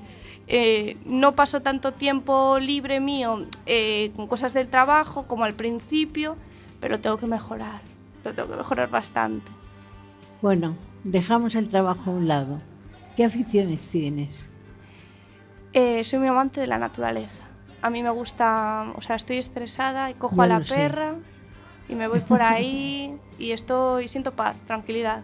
eh, 0.48 0.96
no 1.04 1.34
paso 1.34 1.60
tanto 1.60 1.92
tiempo 1.92 2.58
libre 2.58 3.00
mío 3.00 3.42
eh, 3.66 4.12
con 4.14 4.28
cosas 4.28 4.52
del 4.54 4.68
trabajo 4.68 5.26
como 5.26 5.44
al 5.44 5.54
principio, 5.54 6.36
pero 6.80 7.00
tengo 7.00 7.16
que 7.16 7.26
mejorar, 7.26 7.80
lo 8.24 8.32
tengo 8.32 8.50
que 8.50 8.56
mejorar 8.56 8.88
bastante. 8.88 9.50
Bueno, 10.42 10.76
dejamos 11.02 11.54
el 11.56 11.68
trabajo 11.68 12.10
a 12.10 12.14
un 12.14 12.28
lado. 12.28 12.60
¿Qué 13.16 13.24
aficiones 13.24 13.88
tienes? 13.88 14.48
Eh, 15.72 16.04
soy 16.04 16.20
muy 16.20 16.28
amante 16.28 16.60
de 16.60 16.66
la 16.66 16.78
naturaleza. 16.78 17.42
A 17.82 17.90
mí 17.90 18.02
me 18.02 18.10
gusta, 18.10 18.92
o 18.94 19.02
sea, 19.02 19.16
estoy 19.16 19.38
estresada 19.38 20.10
y 20.10 20.14
cojo 20.14 20.42
a 20.42 20.46
la 20.46 20.62
sé. 20.62 20.74
perra 20.74 21.14
y 21.88 21.94
me 21.94 22.08
voy 22.08 22.20
por 22.20 22.42
ahí 22.42 23.18
y 23.38 23.50
estoy, 23.50 24.06
siento 24.06 24.32
paz, 24.32 24.56
tranquilidad. 24.66 25.22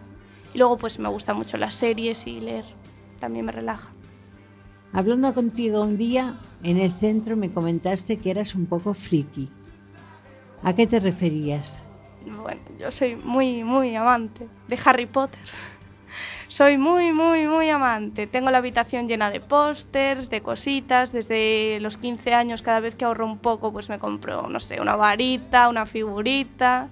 Y 0.53 0.57
luego 0.57 0.77
pues 0.77 0.99
me 0.99 1.09
gustan 1.09 1.37
mucho 1.37 1.57
las 1.57 1.75
series 1.75 2.27
y 2.27 2.41
leer, 2.41 2.65
también 3.19 3.45
me 3.45 3.51
relaja. 3.51 3.91
Hablando 4.95 5.33
contigo 5.33 5.81
un 5.81 5.97
día, 5.97 6.37
en 6.61 6.79
el 6.79 6.91
centro 6.91 7.35
me 7.35 7.51
comentaste 7.51 8.17
que 8.19 8.29
eras 8.29 8.53
un 8.53 8.67
poco 8.67 8.93
friki. 8.93 9.49
¿A 10.61 10.75
qué 10.75 10.85
te 10.85 10.99
referías? 10.99 11.83
Bueno, 12.43 12.61
yo 12.79 12.91
soy 12.91 13.15
muy, 13.15 13.63
muy 13.63 13.95
amante 13.95 14.47
de 14.67 14.79
Harry 14.85 15.07
Potter. 15.07 15.41
Soy 16.47 16.77
muy, 16.77 17.11
muy, 17.11 17.47
muy 17.47 17.71
amante. 17.71 18.27
Tengo 18.27 18.51
la 18.51 18.59
habitación 18.59 19.07
llena 19.07 19.31
de 19.31 19.39
pósters, 19.39 20.29
de 20.29 20.41
cositas. 20.41 21.11
Desde 21.11 21.79
los 21.81 21.97
15 21.97 22.35
años, 22.35 22.61
cada 22.61 22.79
vez 22.79 22.93
que 22.93 23.05
ahorro 23.05 23.25
un 23.25 23.39
poco, 23.39 23.73
pues 23.73 23.89
me 23.89 23.97
compro, 23.97 24.47
no 24.47 24.59
sé, 24.59 24.79
una 24.79 24.95
varita, 24.95 25.69
una 25.69 25.87
figurita. 25.87 26.89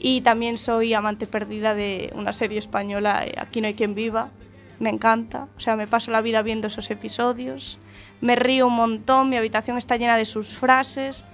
Y 0.00 0.22
también 0.22 0.58
soy 0.58 0.94
amante 0.94 1.28
perdida 1.28 1.74
de 1.74 2.12
una 2.16 2.32
serie 2.32 2.58
española, 2.58 3.24
eh, 3.24 3.34
Aquí 3.38 3.60
no 3.60 3.68
hay 3.68 3.74
quien 3.74 3.94
viva. 3.94 4.30
Me 4.78 4.90
encanta. 4.90 5.48
O 5.56 5.60
sea, 5.60 5.76
me 5.76 5.86
paso 5.86 6.10
la 6.10 6.20
vida 6.22 6.42
viendo 6.42 6.66
esos 6.66 6.90
episodios. 6.90 7.78
Me 8.20 8.36
río 8.36 8.66
un 8.66 8.74
montón, 8.74 9.28
mi 9.28 9.36
habitación 9.36 9.78
está 9.78 9.96
llena 9.96 10.16
de 10.16 10.24
sus 10.24 10.56
frases. 10.56 11.24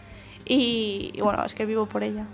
Y, 0.44 1.12
y 1.14 1.20
bueno, 1.20 1.44
es 1.44 1.54
que 1.54 1.66
vivo 1.66 1.86
por 1.86 2.02
ella. 2.02 2.26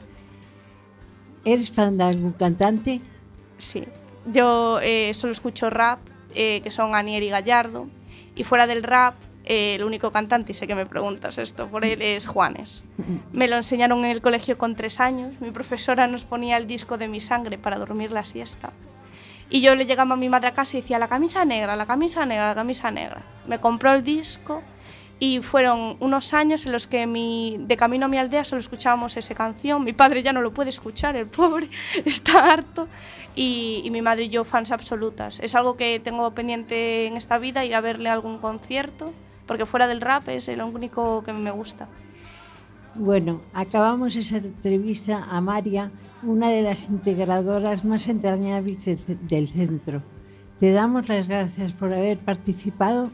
¿Eres 1.45 1.71
fan 1.71 1.97
de 1.97 2.05
algún 2.05 2.33
cantante? 2.33 3.01
Sí, 3.57 3.85
yo 4.33 4.81
eh, 4.83 5.13
solo 5.15 5.33
escucho 5.33 5.71
rap, 5.71 5.99
eh, 6.35 6.61
que 6.63 6.71
son 6.71 6.95
Anier 6.95 7.23
y 7.23 7.29
Gallardo, 7.29 7.89
y 8.35 8.45
fuera 8.45 8.67
del 8.67 8.83
rap, 8.83 9.15
eh, 9.45 9.77
el 9.77 9.85
único 9.85 10.13
cantante, 10.13 10.53
y 10.53 10.55
sé 10.55 10.67
que 10.67 10.75
me 10.75 10.87
preguntas 10.87 11.39
esto, 11.39 11.69
por 11.69 11.85
él 11.85 12.03
es 12.03 12.27
Juanes. 12.27 12.85
Me 13.33 13.49
lo 13.49 13.57
enseñaron 13.57 14.05
en 14.05 14.11
el 14.11 14.21
colegio 14.21 14.59
con 14.59 14.77
tres 14.77 15.01
años, 15.01 15.41
mi 15.41 15.51
profesora 15.51 16.07
nos 16.07 16.25
ponía 16.25 16.57
el 16.57 16.67
disco 16.67 16.99
de 16.99 17.09
mi 17.09 17.21
sangre 17.21 17.57
para 17.59 17.79
dormir 17.79 18.13
la 18.13 18.25
siesta. 18.25 18.73
Y 19.51 19.61
yo 19.61 19.75
le 19.75 19.87
llegaba 19.87 20.15
a 20.15 20.17
mi 20.17 20.29
madre 20.29 20.49
a 20.49 20.53
casa 20.53 20.77
y 20.77 20.81
decía, 20.81 20.99
la 20.99 21.09
camisa 21.09 21.45
negra, 21.45 21.75
la 21.75 21.87
camisa 21.87 22.27
negra, 22.27 22.49
la 22.49 22.55
camisa 22.55 22.91
negra. 22.91 23.23
Me 23.47 23.59
compró 23.61 23.93
el 23.93 24.03
disco 24.03 24.63
y 25.19 25.41
fueron 25.41 25.97
unos 26.01 26.33
años 26.35 26.67
en 26.67 26.73
los 26.73 26.87
que 26.87 27.07
mi, 27.07 27.57
de 27.61 27.77
camino 27.77 28.07
a 28.07 28.09
mi 28.09 28.19
aldea 28.19 28.45
solo 28.45 28.61
escuchábamos 28.61 29.17
esa 29.17 29.35
canción. 29.35 29.83
Mi 29.85 29.93
padre 29.93 30.23
ya 30.23 30.33
no 30.33 30.43
lo 30.43 30.53
puede 30.53 30.71
escuchar, 30.71 31.17
el 31.17 31.27
pobre 31.27 31.69
está 32.05 32.53
harto. 32.53 32.89
Y, 33.35 33.83
y 33.85 33.91
mi 33.91 34.03
madre 34.03 34.25
y 34.25 34.29
yo 34.29 34.45
fans 34.45 34.71
absolutas. 34.71 35.39
Es 35.41 35.55
algo 35.55 35.77
que 35.77 36.01
tengo 36.01 36.31
pendiente 36.35 37.07
en 37.07 37.17
esta 37.17 37.39
vida, 37.39 37.65
ir 37.65 37.75
a 37.75 37.81
verle 37.81 38.11
a 38.11 38.13
algún 38.13 38.39
concierto, 38.39 39.13
porque 39.47 39.65
fuera 39.65 39.87
del 39.87 40.01
rap 40.01 40.29
es 40.29 40.49
el 40.49 40.61
único 40.61 41.23
que 41.23 41.33
me 41.33 41.51
gusta. 41.51 41.89
Bueno, 42.95 43.43
acabamos 43.55 44.17
esa 44.17 44.39
entrevista 44.39 45.25
a 45.31 45.41
María, 45.41 45.93
una 46.23 46.51
de 46.51 46.63
las 46.63 46.89
integradoras 46.89 47.85
más 47.85 48.09
entrañables 48.09 48.85
de- 48.85 48.99
del 49.29 49.49
centro. 49.49 50.03
Te 50.59 50.73
damos 50.73 51.09
las 51.09 51.29
gracias 51.29 51.73
por 51.73 51.93
haber 51.93 52.19
participado 52.19 53.11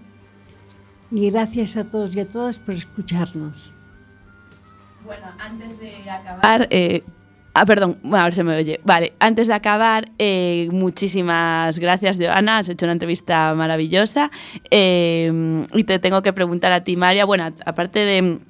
y 1.11 1.31
gracias 1.31 1.77
a 1.77 1.85
todos 1.91 2.17
y 2.17 2.21
a 2.21 2.27
todas 2.27 2.59
por 2.59 2.75
escucharnos. 2.75 3.71
Bueno, 5.05 5.27
antes 5.39 5.79
de 5.79 6.09
acabar. 6.11 6.67
eh, 6.71 7.03
ah, 7.53 7.67
perdón, 7.67 7.99
bueno, 8.03 8.21
a 8.21 8.25
ver 8.25 8.35
si 8.35 8.43
me 8.43 8.57
oye. 8.57 8.81
Vale, 8.85 9.13
antes 9.21 9.49
de 9.49 9.53
acabar, 9.55 10.11
eh, 10.19 10.69
muchísimas 10.73 11.79
gracias, 11.79 12.19
Joana. 12.19 12.59
Has 12.59 12.71
hecho 12.71 12.87
una 12.87 12.95
entrevista 12.95 13.53
maravillosa. 13.55 14.31
Eh, 14.71 15.67
y 15.75 15.85
te 15.85 15.99
tengo 15.99 16.23
que 16.23 16.33
preguntar 16.33 16.73
a 16.73 16.83
ti, 16.85 16.97
María. 16.97 17.27
Bueno, 17.27 17.49
aparte 17.67 17.99
de 17.99 18.41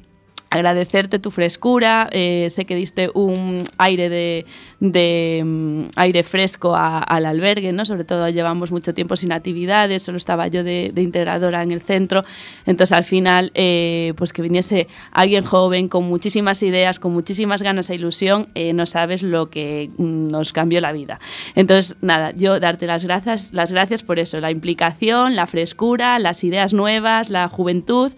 agradecerte 0.54 1.18
tu 1.18 1.32
frescura, 1.32 2.08
eh, 2.12 2.46
sé 2.48 2.64
que 2.64 2.76
diste 2.76 3.10
un 3.14 3.64
aire 3.78 4.08
de, 4.08 4.46
de, 4.92 5.42
mm, 5.44 5.82
aire 5.96 6.22
fresco 6.22 6.74
al 6.76 7.26
albergue, 7.26 7.72
¿no? 7.72 7.84
Sobre 7.84 8.04
todo 8.04 8.28
llevamos 8.28 8.70
mucho 8.70 8.92
tiempo 8.94 9.16
sin 9.16 9.32
actividades, 9.32 10.02
solo 10.02 10.18
estaba 10.18 10.48
yo 10.48 10.62
de, 10.64 10.92
integradora 10.96 11.62
en 11.62 11.70
el 11.70 11.80
centro, 11.80 12.24
entonces 12.66 12.92
al 12.92 13.04
final 13.04 13.50
eh, 13.54 14.14
pues 14.16 14.32
que 14.32 14.42
viniese 14.42 14.88
alguien 15.12 15.44
joven 15.44 15.88
con 15.88 16.04
muchísimas 16.04 16.62
ideas, 16.62 16.98
con 16.98 17.12
muchísimas 17.12 17.62
ganas 17.62 17.90
e 17.90 17.94
ilusión, 17.94 18.48
eh, 18.54 18.72
no 18.72 18.86
sabes 18.86 19.22
lo 19.22 19.50
que 19.50 19.90
mm, 19.96 20.28
nos 20.28 20.52
cambió 20.52 20.80
la 20.80 20.92
vida. 20.92 21.18
Entonces 21.54 21.96
nada, 22.00 22.32
yo 22.32 22.60
darte 22.60 22.86
las 22.86 23.04
gracias, 23.04 23.52
las 23.52 23.72
gracias 23.72 24.02
por 24.02 24.18
eso, 24.18 24.40
la 24.40 24.50
implicación, 24.50 25.36
la 25.36 25.46
frescura, 25.46 26.18
las 26.18 26.44
ideas 26.44 26.74
nuevas, 26.74 27.30
la 27.30 27.48
juventud 27.48 28.12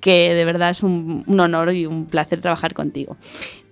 que 0.00 0.34
de 0.34 0.46
verdad 0.46 0.70
es 0.70 0.82
un 0.82 1.24
honor 1.38 1.74
y 1.74 1.84
un 1.84 2.06
placer 2.06 2.40
trabajar 2.40 2.72
contigo. 2.72 3.18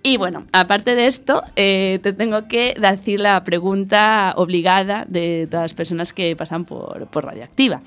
Y 0.01 0.15
bueno, 0.15 0.45
aparte 0.53 0.95
de 0.95 1.07
esto, 1.07 1.43
eh, 1.57 1.99
te 2.01 2.13
tengo 2.13 2.47
que 2.47 2.73
decir 2.79 3.19
la 3.19 3.43
pregunta 3.43 4.33
obligada 4.37 5.05
de 5.07 5.45
todas 5.51 5.65
las 5.65 5.73
personas 5.73 6.13
que 6.13 6.35
pasan 6.37 6.63
por, 6.63 7.07
por 7.07 7.25
Radioactiva, 7.25 7.81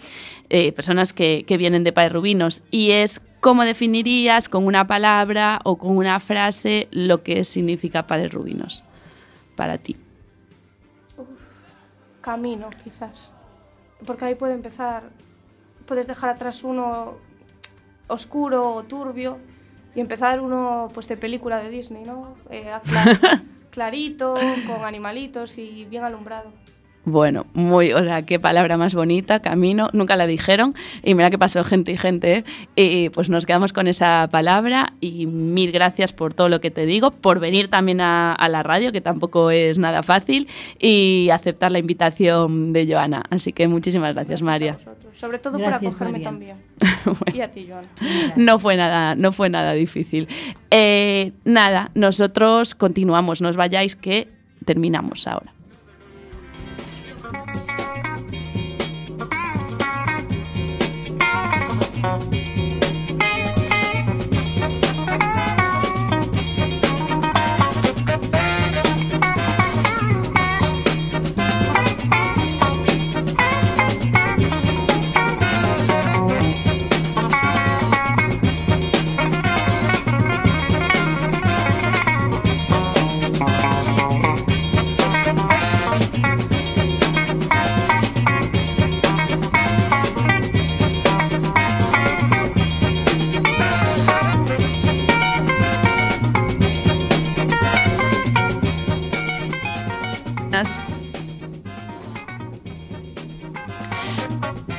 eh, 0.50 0.72
personas 0.72 1.14
que, 1.14 1.44
que 1.46 1.56
vienen 1.56 1.84
de 1.84 2.08
Rubinos, 2.10 2.62
y 2.70 2.90
es 2.90 3.22
cómo 3.40 3.64
definirías 3.64 4.50
con 4.50 4.66
una 4.66 4.86
palabra 4.86 5.60
o 5.64 5.78
con 5.78 5.96
una 5.96 6.20
frase 6.20 6.86
lo 6.90 7.22
que 7.22 7.44
significa 7.44 8.06
Rubinos 8.30 8.84
para 9.56 9.78
ti. 9.78 9.96
Camino, 12.20 12.68
quizás. 12.84 13.30
Porque 14.06 14.26
ahí 14.26 14.34
puede 14.34 14.52
empezar, 14.52 15.04
puedes 15.86 16.06
dejar 16.06 16.30
atrás 16.30 16.62
uno 16.62 17.14
oscuro 18.06 18.74
o 18.74 18.82
turbio 18.82 19.38
y 19.94 20.00
empezar 20.00 20.40
uno 20.40 20.88
pues 20.94 21.08
de 21.08 21.16
película 21.16 21.58
de 21.62 21.68
Disney, 21.70 22.04
¿no? 22.04 22.34
Eh, 22.50 22.70
cla- 22.84 23.42
clarito, 23.70 24.34
con 24.66 24.84
animalitos 24.84 25.58
y 25.58 25.86
bien 25.90 26.04
alumbrado. 26.04 26.50
Bueno, 27.04 27.46
muy, 27.52 27.92
o 27.92 27.98
sea, 28.04 28.22
qué 28.22 28.38
palabra 28.38 28.76
más 28.76 28.94
bonita, 28.94 29.40
camino, 29.40 29.88
nunca 29.92 30.14
la 30.14 30.28
dijeron 30.28 30.72
y 31.02 31.16
mira 31.16 31.30
que 31.30 31.38
pasó 31.38 31.64
gente 31.64 31.90
y 31.90 31.96
gente, 31.96 32.36
¿eh? 32.36 32.44
y 32.76 33.08
pues 33.08 33.28
nos 33.28 33.44
quedamos 33.44 33.72
con 33.72 33.88
esa 33.88 34.28
palabra 34.30 34.92
y 35.00 35.26
mil 35.26 35.72
gracias 35.72 36.12
por 36.12 36.32
todo 36.32 36.48
lo 36.48 36.60
que 36.60 36.70
te 36.70 36.86
digo, 36.86 37.10
por 37.10 37.40
venir 37.40 37.68
también 37.68 38.00
a, 38.00 38.32
a 38.32 38.48
la 38.48 38.62
radio, 38.62 38.92
que 38.92 39.00
tampoco 39.00 39.50
es 39.50 39.78
nada 39.78 40.04
fácil, 40.04 40.46
y 40.78 41.28
aceptar 41.32 41.72
la 41.72 41.80
invitación 41.80 42.72
de 42.72 42.86
Joana. 42.86 43.24
Así 43.30 43.52
que 43.52 43.66
muchísimas 43.66 44.14
gracias, 44.14 44.40
María. 44.40 44.76
Sobre 45.14 45.38
todo 45.38 45.58
Gracias, 45.58 45.80
por 45.80 46.08
acogerme 46.08 46.12
Marian. 46.12 46.30
también. 46.32 46.56
Y 47.34 47.40
a 47.40 47.50
ti, 47.50 47.68
Joan. 47.68 47.86
No 48.36 48.58
fue 48.58 48.76
nada, 48.76 49.14
no 49.14 49.32
fue 49.32 49.48
nada 49.48 49.72
difícil. 49.72 50.28
Eh, 50.70 51.32
nada, 51.44 51.90
nosotros 51.94 52.74
continuamos, 52.74 53.40
no 53.40 53.48
os 53.48 53.56
vayáis 53.56 53.96
que 53.96 54.28
terminamos 54.64 55.26
ahora. 55.26 55.52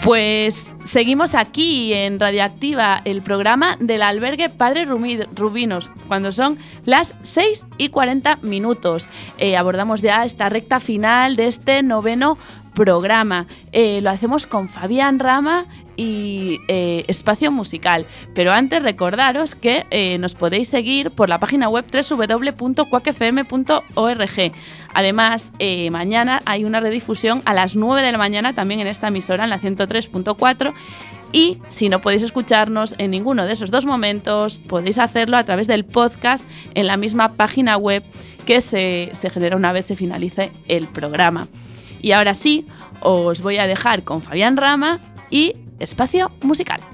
Pues 0.04 0.76
seguimos 0.84 1.34
aquí 1.34 1.94
en 1.94 2.20
Radioactiva, 2.20 3.02
el 3.06 3.22
programa 3.22 3.78
del 3.80 4.02
albergue 4.02 4.50
Padre 4.50 4.84
Rubinos, 4.84 5.90
cuando 6.10 6.34
son 6.34 6.58
las 6.84 7.16
6 7.22 7.68
y 7.78 7.88
40 7.88 8.40
minutos. 8.42 9.08
Eh, 9.38 9.56
abordamos 9.56 10.02
ya 10.02 10.26
esta 10.26 10.50
recta 10.50 10.82
final 10.82 11.38
de 11.38 11.48
este 11.48 11.84
noveno 11.84 12.38
programa. 12.74 13.48
Eh, 13.72 14.02
lo 14.02 14.10
hacemos 14.10 14.46
con 14.46 14.68
Fabián 14.68 15.20
Rama 15.20 15.68
y 15.96 16.62
eh, 16.68 17.06
Espacio 17.08 17.52
Musical. 17.52 18.06
Pero 18.34 18.52
antes 18.52 18.84
recordaros 18.84 19.56
que 19.56 19.86
eh, 19.92 20.18
nos 20.18 20.36
podéis 20.36 20.70
seguir 20.70 21.12
por 21.12 21.30
la 21.30 21.40
página 21.40 21.70
web 21.70 21.86
www.cuacfm.org. 21.92 22.92
Además, 24.94 25.54
eh, 25.60 25.90
mañana 25.90 26.42
hay 26.46 26.66
una 26.66 26.80
redifusión 26.80 27.42
a 27.46 27.54
las 27.54 27.76
9 27.76 28.02
de 28.02 28.12
la 28.12 28.18
mañana 28.18 28.54
también 28.54 28.80
en 28.80 28.88
esta 28.88 29.08
emisora, 29.10 29.44
en 29.44 29.50
la 29.50 29.60
103.4. 29.60 30.74
Y 31.32 31.58
si 31.68 31.90
no 31.90 32.00
podéis 32.00 32.22
escucharnos 32.22 32.94
en 33.00 33.10
ninguno 33.10 33.48
de 33.48 33.54
esos 33.54 33.72
dos 33.72 33.86
momentos, 33.86 34.60
podéis 34.60 35.00
hacerlo 35.00 35.38
a 35.38 35.44
través 35.44 35.66
del 35.66 35.84
podcast 35.84 36.48
en 36.76 36.86
la 36.86 36.96
misma 36.96 37.34
página 37.34 37.76
web 37.76 38.04
que 38.46 38.62
se, 38.62 39.10
se 39.14 39.32
genera 39.32 39.56
una 39.56 39.72
vez 39.72 39.88
se 39.88 39.96
finalice 39.96 40.52
el 40.68 40.88
programa. 40.88 41.48
Y 42.04 42.12
ahora 42.12 42.36
sí, 42.36 42.68
os 43.00 43.42
voy 43.42 43.58
a 43.58 43.66
dejar 43.66 44.04
con 44.04 44.22
Fabián 44.22 44.58
Rama 44.58 45.00
y 45.32 45.56
Espacio 45.84 46.32
Musical. 46.42 46.93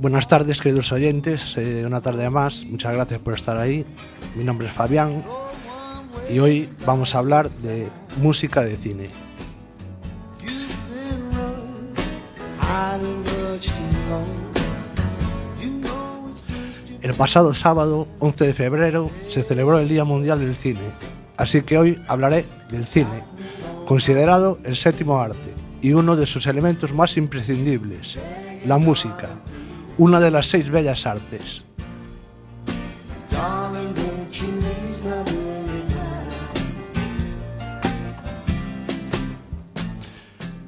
Buenas 0.00 0.28
tardes, 0.28 0.60
queridos 0.60 0.92
oyentes. 0.92 1.56
eh, 1.56 1.84
una 1.84 2.00
tarde 2.00 2.30
más. 2.30 2.64
Muchas 2.64 2.94
gracias 2.94 3.18
por 3.18 3.34
estar 3.34 3.58
ahí. 3.58 3.84
Mi 4.36 4.44
nombre 4.44 4.68
es 4.68 4.72
Fabián 4.72 5.24
y 6.30 6.38
hoy 6.38 6.68
vamos 6.86 7.16
a 7.16 7.18
hablar 7.18 7.50
de 7.50 7.88
música 8.22 8.62
de 8.62 8.76
cine. 8.76 9.10
El 17.02 17.14
pasado 17.14 17.52
sábado, 17.52 18.06
11 18.20 18.46
de 18.46 18.54
febrero, 18.54 19.10
se 19.28 19.42
celebró 19.42 19.80
el 19.80 19.88
Día 19.88 20.04
Mundial 20.04 20.38
del 20.38 20.54
Cine. 20.54 20.92
Así 21.36 21.62
que 21.62 21.76
hoy 21.76 22.00
hablaré 22.06 22.44
del 22.70 22.84
cine, 22.84 23.24
considerado 23.84 24.60
el 24.62 24.76
séptimo 24.76 25.18
arte 25.18 25.54
y 25.82 25.92
uno 25.92 26.14
de 26.14 26.26
sus 26.26 26.46
elementos 26.46 26.92
más 26.92 27.16
imprescindibles, 27.16 28.16
la 28.64 28.78
música, 28.78 29.28
una 29.98 30.20
de 30.20 30.30
las 30.30 30.46
seis 30.46 30.70
bellas 30.70 31.06
artes. 31.06 31.64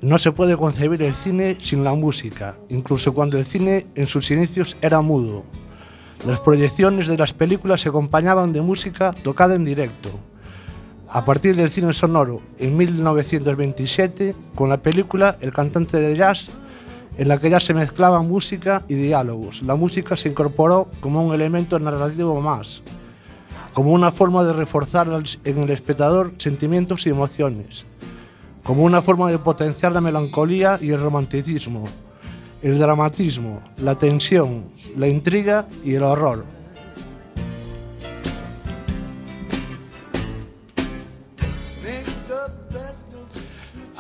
No 0.03 0.19
se 0.19 0.33
puede 0.33 0.57
concebir 0.57 1.03
el 1.03 1.15
cine 1.15 1.57
sin 1.61 1.85
la 1.85 1.95
música, 1.95 2.57
incluso 2.71 3.15
cuando 3.15 3.39
el 3.39 3.47
cine 3.47 3.87
en 3.95 4.07
sus 4.07 4.31
inicios 4.31 4.77
era 4.81 5.01
mudo. 5.01 5.45
Las 6.27 6.41
proyecciones 6.41 7.07
de 7.07 7.17
las 7.17 7.33
películas 7.33 7.83
se 7.83 7.91
acompañaban 7.91 8.53
de 8.53 8.63
música 8.63 9.13
tocada 9.13 9.55
en 9.55 9.65
directo. 9.65 10.11
A 11.09 11.25
partir 11.25 11.55
del 11.55 11.71
cine 11.71 11.93
sonoro, 11.93 12.41
en 12.59 12.77
1927, 12.77 14.35
con 14.55 14.69
la 14.69 14.79
película 14.79 15.37
El 15.41 15.53
cantante 15.53 15.99
de 15.99 16.17
jazz, 16.17 16.51
en 17.17 17.29
la 17.29 17.39
que 17.39 17.51
ya 17.51 17.61
se 17.61 17.75
mezclaban 17.75 18.29
música 18.29 18.85
y 18.89 18.95
diálogos, 18.95 19.63
la 19.63 19.75
música 19.75 20.17
se 20.17 20.29
incorporó 20.29 20.89
como 21.01 21.25
un 21.25 21.35
elemento 21.35 21.79
narrativo 21.79 22.41
más, 22.41 22.83
como 23.73 23.93
una 23.93 24.11
forma 24.11 24.45
de 24.45 24.53
reforzar 24.53 25.09
en 25.45 25.59
el 25.59 25.71
espectador 25.71 26.33
sentimientos 26.39 27.07
y 27.07 27.11
emociones, 27.11 27.85
como 28.63 28.85
una 28.85 29.03
forma 29.03 29.31
de 29.31 29.39
potenciar 29.39 29.93
la 29.93 30.01
melancolía 30.01 30.79
y 30.81 30.91
el 30.91 31.01
romanticismo, 31.01 31.85
el 32.63 32.79
dramatismo, 32.79 33.63
la 33.79 33.97
tensión, 33.97 34.65
la 34.97 35.09
intriga 35.09 35.67
y 35.83 35.95
el 35.95 36.03
horror. 36.03 36.45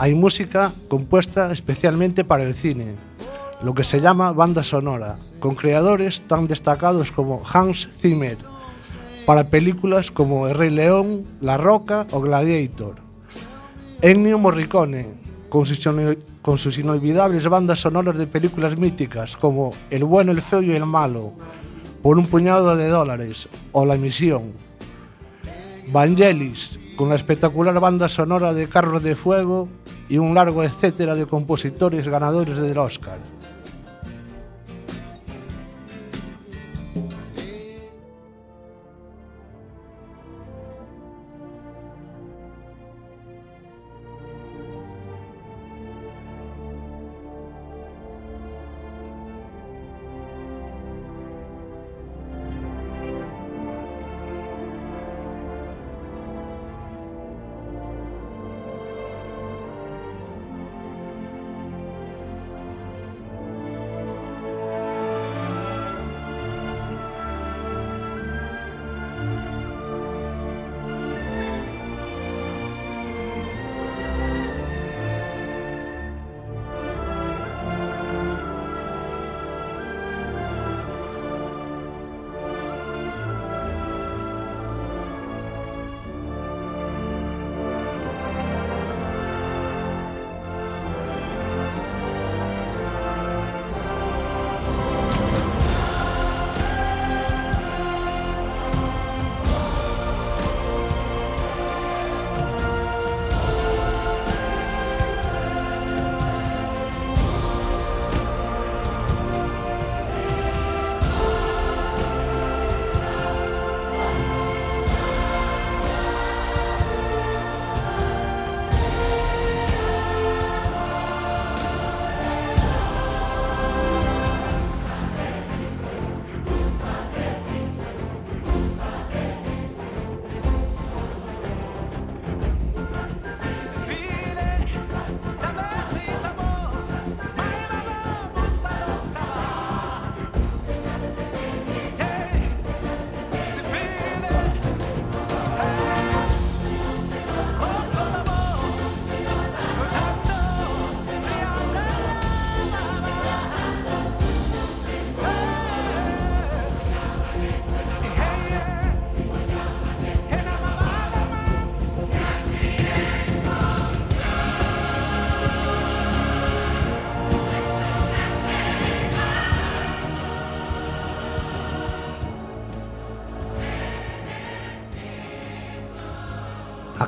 Hay 0.00 0.14
música 0.14 0.72
compuesta 0.88 1.52
especialmente 1.52 2.24
para 2.24 2.44
el 2.44 2.54
cine, 2.54 2.94
lo 3.62 3.74
que 3.74 3.84
se 3.84 4.00
llama 4.00 4.32
banda 4.32 4.62
sonora, 4.62 5.16
con 5.40 5.54
creadores 5.54 6.22
tan 6.22 6.46
destacados 6.46 7.12
como 7.12 7.42
Hans 7.44 7.86
Zimmer, 7.98 8.38
para 9.26 9.50
películas 9.50 10.10
como 10.10 10.48
El 10.48 10.54
Rey 10.54 10.70
León, 10.70 11.26
La 11.42 11.58
Roca 11.58 12.06
o 12.12 12.22
Gladiator. 12.22 12.94
Ennio 14.00 14.38
Morricone, 14.38 15.06
con 15.50 15.66
sus, 15.66 16.78
inolvidables 16.78 17.46
bandas 17.46 17.80
sonoras 17.80 18.16
de 18.16 18.26
películas 18.26 18.78
míticas 18.78 19.36
como 19.36 19.70
El 19.90 20.04
bueno, 20.04 20.32
el 20.32 20.40
feo 20.40 20.62
y 20.62 20.72
el 20.72 20.86
malo, 20.86 21.34
Por 22.02 22.16
un 22.16 22.24
puñado 22.24 22.74
de 22.74 22.88
dólares 22.88 23.50
o 23.72 23.84
La 23.84 23.96
misión. 23.96 24.54
Vangelis, 25.92 26.79
con 27.00 27.08
la 27.08 27.14
espectacular 27.14 27.80
banda 27.80 28.10
sonora 28.10 28.52
de 28.52 28.68
Carros 28.68 29.02
de 29.02 29.16
Fuego 29.16 29.70
y 30.10 30.18
un 30.18 30.34
largo 30.34 30.62
etcétera 30.62 31.14
de 31.14 31.24
compositores 31.24 32.06
ganadores 32.06 32.58
del 32.58 32.76
Oscar. 32.76 33.39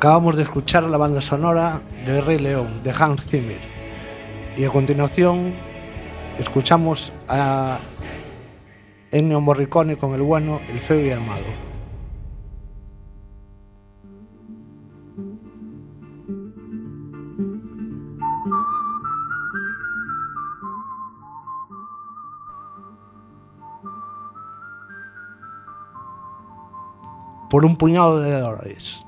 Acabamos 0.02 0.36
de 0.36 0.42
escuchar 0.42 0.82
la 0.82 0.98
banda 0.98 1.20
sonora 1.20 1.80
de 2.04 2.20
Rey 2.20 2.40
León, 2.40 2.82
de 2.82 2.90
Hans 2.90 3.24
Zimmer. 3.24 3.60
Y 4.56 4.64
a 4.64 4.68
continuación 4.68 5.54
escuchamos 6.40 7.12
a 7.28 7.78
Ennio 9.12 9.40
Morricone 9.40 9.96
con 9.96 10.12
el 10.14 10.22
bueno, 10.22 10.60
el 10.68 10.80
feo 10.80 11.00
y 11.06 11.10
el 11.10 11.20
malo. 11.20 11.46
Por 27.48 27.64
un 27.64 27.76
puñado 27.76 28.20
de 28.20 28.40
dólares. 28.40 29.06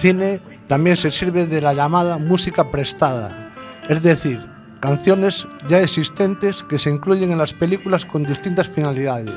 Cine 0.00 0.40
también 0.66 0.96
se 0.96 1.10
sirve 1.10 1.46
de 1.46 1.60
la 1.60 1.74
llamada 1.74 2.16
música 2.18 2.70
prestada, 2.70 3.52
es 3.88 4.02
decir, 4.02 4.40
canciones 4.80 5.46
ya 5.68 5.80
existentes 5.80 6.62
que 6.62 6.78
se 6.78 6.88
incluyen 6.88 7.32
en 7.32 7.38
las 7.38 7.52
películas 7.52 8.06
con 8.06 8.24
distintas 8.24 8.66
finalidades. 8.66 9.34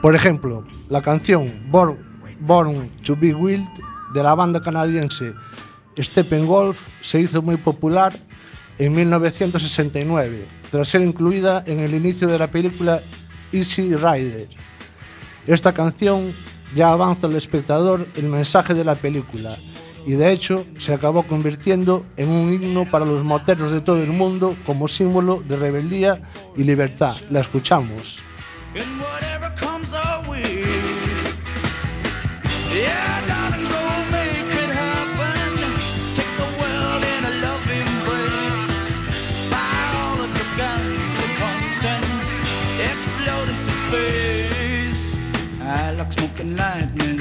Por 0.00 0.14
ejemplo, 0.14 0.64
la 0.88 1.02
canción 1.02 1.52
Born, 1.70 1.98
Born 2.40 2.90
to 3.04 3.14
Be 3.14 3.34
Wild 3.34 3.68
de 4.14 4.22
la 4.22 4.34
banda 4.34 4.60
canadiense 4.60 5.34
Steppenwolf 5.98 6.86
se 7.02 7.20
hizo 7.20 7.42
muy 7.42 7.58
popular 7.58 8.14
en 8.78 8.94
1969, 8.94 10.46
tras 10.70 10.88
ser 10.88 11.02
incluida 11.02 11.62
en 11.66 11.80
el 11.80 11.94
inicio 11.94 12.28
de 12.28 12.38
la 12.38 12.46
película 12.46 13.02
Easy 13.52 13.94
Rider. 13.94 14.48
Esta 15.46 15.72
canción 15.72 16.32
ya 16.74 16.90
avanza 16.90 17.26
al 17.26 17.36
espectador 17.36 18.06
el 18.16 18.24
mensaje 18.24 18.74
de 18.74 18.84
la 18.84 18.94
película 18.94 19.56
y 20.06 20.12
de 20.12 20.30
hecho 20.30 20.64
se 20.78 20.94
acabó 20.94 21.24
convirtiendo 21.24 22.06
en 22.16 22.30
un 22.30 22.52
himno 22.52 22.88
para 22.88 23.04
los 23.04 23.24
moteros 23.24 23.72
de 23.72 23.80
todo 23.80 24.02
el 24.02 24.12
mundo 24.12 24.56
como 24.64 24.86
símbolo 24.86 25.42
de 25.46 25.56
rebeldía 25.56 26.22
y 26.56 26.62
libertad. 26.62 27.16
La 27.28 27.40
escuchamos. 27.40 28.22
Lightning. 46.56 47.15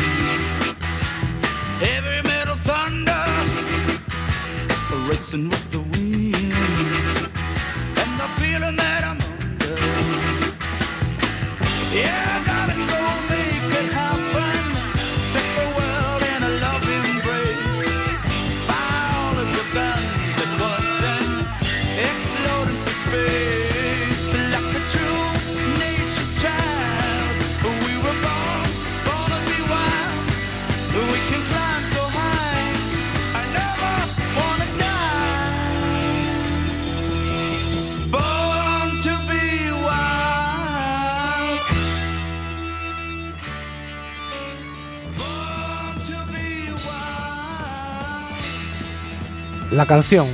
La 49.75 49.85
canción 49.85 50.27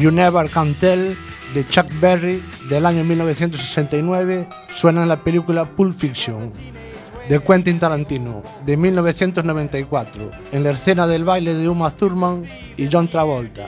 You 0.00 0.10
Never 0.10 0.48
Can 0.48 0.72
Tell 0.72 1.14
de 1.52 1.68
Chuck 1.68 1.88
Berry 2.00 2.42
del 2.70 2.86
año 2.86 3.04
1969 3.04 4.48
suena 4.74 5.02
en 5.02 5.08
la 5.08 5.22
película 5.22 5.66
Pulp 5.66 5.94
Fiction 5.94 6.50
de 7.28 7.38
Quentin 7.38 7.78
Tarantino 7.78 8.42
de 8.64 8.78
1994 8.78 10.30
en 10.52 10.64
la 10.64 10.70
escena 10.70 11.06
del 11.06 11.24
baile 11.24 11.52
de 11.52 11.68
Uma 11.68 11.90
Thurman 11.90 12.44
y 12.78 12.88
John 12.90 13.08
Travolta. 13.08 13.66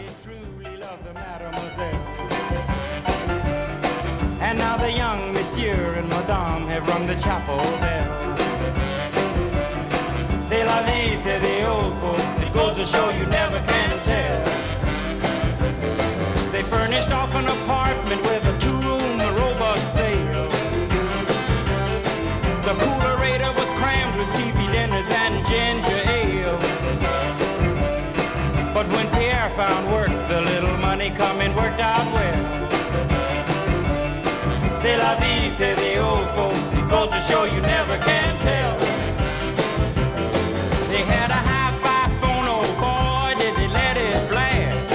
Found 29.58 29.90
work, 29.90 30.12
the 30.28 30.40
little 30.52 30.76
money 30.76 31.10
coming 31.10 31.52
worked 31.56 31.80
out 31.80 32.06
well. 32.14 32.42
C'est 34.80 34.96
la 34.96 35.16
vie, 35.16 35.50
say 35.58 35.74
the 35.74 35.98
old 35.98 36.28
folks. 36.36 36.62
Goes 36.88 37.10
show 37.28 37.42
you 37.42 37.60
never 37.60 37.98
can 37.98 38.38
tell. 38.38 38.78
They 40.90 41.02
had 41.14 41.30
a 41.38 41.40
high-fi 41.50 42.02
phone, 42.20 42.46
oh 42.56 42.66
boy, 42.84 43.30
did 43.40 43.54
they 43.56 43.66
let 43.80 43.96
it 43.96 44.28
blast. 44.30 44.90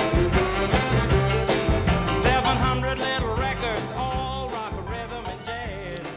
700 2.23 2.99
little 2.99 3.35
records, 3.35 3.87
all 3.97 4.49
rock, 4.49 4.73
rhythm, 4.89 5.25
and 5.31 5.41
jazz. 5.43 6.07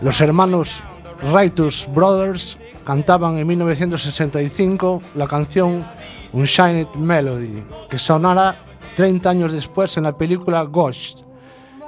Los 0.00 0.20
hermanos 0.20 0.80
Righteous 1.22 1.86
Brothers 1.86 2.56
cantaban 2.88 3.36
en 3.36 3.46
1965 3.46 5.02
la 5.14 5.26
canción 5.26 5.84
Unchained 6.32 6.88
Melody, 6.94 7.62
que 7.90 7.98
sonará 7.98 8.56
30 8.96 9.28
años 9.28 9.52
después 9.52 9.94
en 9.98 10.04
la 10.04 10.16
película 10.16 10.62
Ghost, 10.62 11.20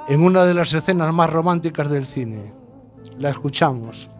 en 0.07 0.21
una 0.21 0.43
de 0.43 0.53
las 0.53 0.71
escenas 0.71 1.11
más 1.11 1.31
románticas 1.31 1.89
del 1.89 2.05
cine. 2.05 2.53
La 3.17 3.31
escuchamos. 3.31 4.11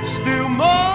still 0.08 0.48
more. 0.48 0.91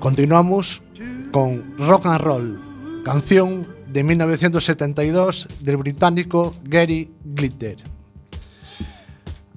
Continuamos 0.00 0.82
con 1.32 1.76
Rock 1.78 2.06
and 2.06 2.20
Roll, 2.20 2.60
canción 3.04 3.66
de 3.92 4.04
1972 4.04 5.48
del 5.60 5.76
británico 5.76 6.54
Gary 6.64 7.12
Glitter. 7.24 7.76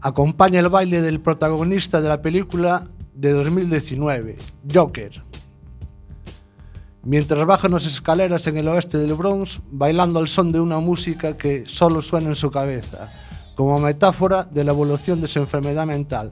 Acompaña 0.01 0.59
el 0.59 0.69
baile 0.69 1.01
del 1.01 1.19
protagonista 1.19 2.01
de 2.01 2.09
la 2.09 2.21
película 2.21 2.87
de 3.13 3.31
2019, 3.31 4.37
Joker. 4.73 5.28
mientras 7.09 7.43
bajan 7.47 7.71
las 7.71 7.87
escaleras 7.87 8.45
en 8.45 8.57
el 8.57 8.67
oeste 8.67 8.99
del 8.99 9.15
Bronx 9.15 9.61
bailando 9.71 10.19
al 10.19 10.27
son 10.27 10.51
de 10.51 10.59
una 10.59 10.77
música 10.77 11.35
que 11.35 11.63
solo 11.65 12.03
suena 12.03 12.27
en 12.29 12.35
su 12.35 12.51
cabeza, 12.51 13.11
como 13.55 13.79
metáfora 13.79 14.43
de 14.43 14.63
la 14.63 14.73
evolución 14.73 15.19
de 15.19 15.27
su 15.27 15.39
enfermedad 15.39 15.87
mental. 15.87 16.31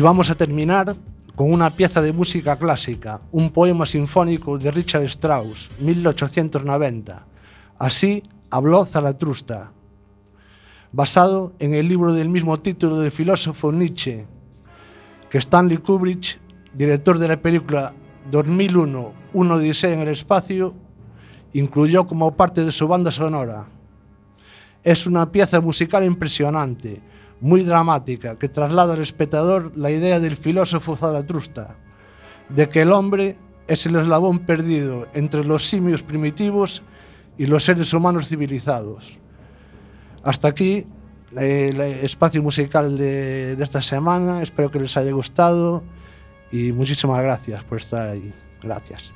Y 0.00 0.02
vamos 0.02 0.30
a 0.30 0.34
terminar 0.34 0.96
con 1.36 1.52
una 1.52 1.68
pieza 1.68 2.00
de 2.00 2.14
música 2.14 2.56
clásica, 2.56 3.20
un 3.32 3.50
poema 3.50 3.84
sinfónico 3.84 4.56
de 4.56 4.70
Richard 4.70 5.02
Strauss, 5.02 5.68
1890. 5.78 7.26
Así 7.78 8.22
habló 8.48 8.86
Zaratrusta, 8.86 9.72
basado 10.90 11.52
en 11.58 11.74
el 11.74 11.86
libro 11.86 12.14
del 12.14 12.30
mismo 12.30 12.56
título 12.56 12.98
del 12.98 13.10
filósofo 13.10 13.72
Nietzsche, 13.72 14.24
que 15.28 15.36
Stanley 15.36 15.76
Kubrick, 15.76 16.40
director 16.72 17.18
de 17.18 17.28
la 17.28 17.36
película 17.36 17.92
2001, 18.30 19.12
Una 19.34 19.54
Odisea 19.56 19.92
en 19.92 20.00
el 20.00 20.08
espacio, 20.08 20.72
incluyó 21.52 22.06
como 22.06 22.34
parte 22.34 22.64
de 22.64 22.72
su 22.72 22.88
banda 22.88 23.10
sonora. 23.10 23.66
Es 24.82 25.06
una 25.06 25.30
pieza 25.30 25.60
musical 25.60 26.04
impresionante, 26.04 27.02
muy 27.40 27.62
dramática 27.62 28.38
que 28.38 28.48
traslada 28.48 28.94
al 28.94 29.00
espectador 29.00 29.72
la 29.76 29.90
idea 29.90 30.20
del 30.20 30.36
filósofo 30.36 30.96
Zaratrusta, 30.96 31.76
de 32.48 32.68
que 32.68 32.82
el 32.82 32.92
hombre 32.92 33.38
es 33.66 33.86
el 33.86 33.96
eslabón 33.96 34.40
perdido 34.40 35.06
entre 35.14 35.44
los 35.44 35.68
simios 35.68 36.02
primitivos 36.02 36.82
y 37.38 37.46
los 37.46 37.64
seres 37.64 37.92
humanos 37.94 38.28
civilizados. 38.28 39.18
Hasta 40.22 40.48
aquí 40.48 40.86
eh, 41.38 41.70
el 41.72 41.80
espacio 41.80 42.42
musical 42.42 42.98
de, 42.98 43.56
de 43.56 43.64
esta 43.64 43.80
semana, 43.80 44.42
espero 44.42 44.70
que 44.70 44.80
les 44.80 44.96
haya 44.96 45.12
gustado 45.12 45.82
y 46.50 46.72
muchísimas 46.72 47.22
gracias 47.22 47.64
por 47.64 47.78
estar 47.78 48.08
ahí. 48.08 48.34
Gracias. 48.62 49.14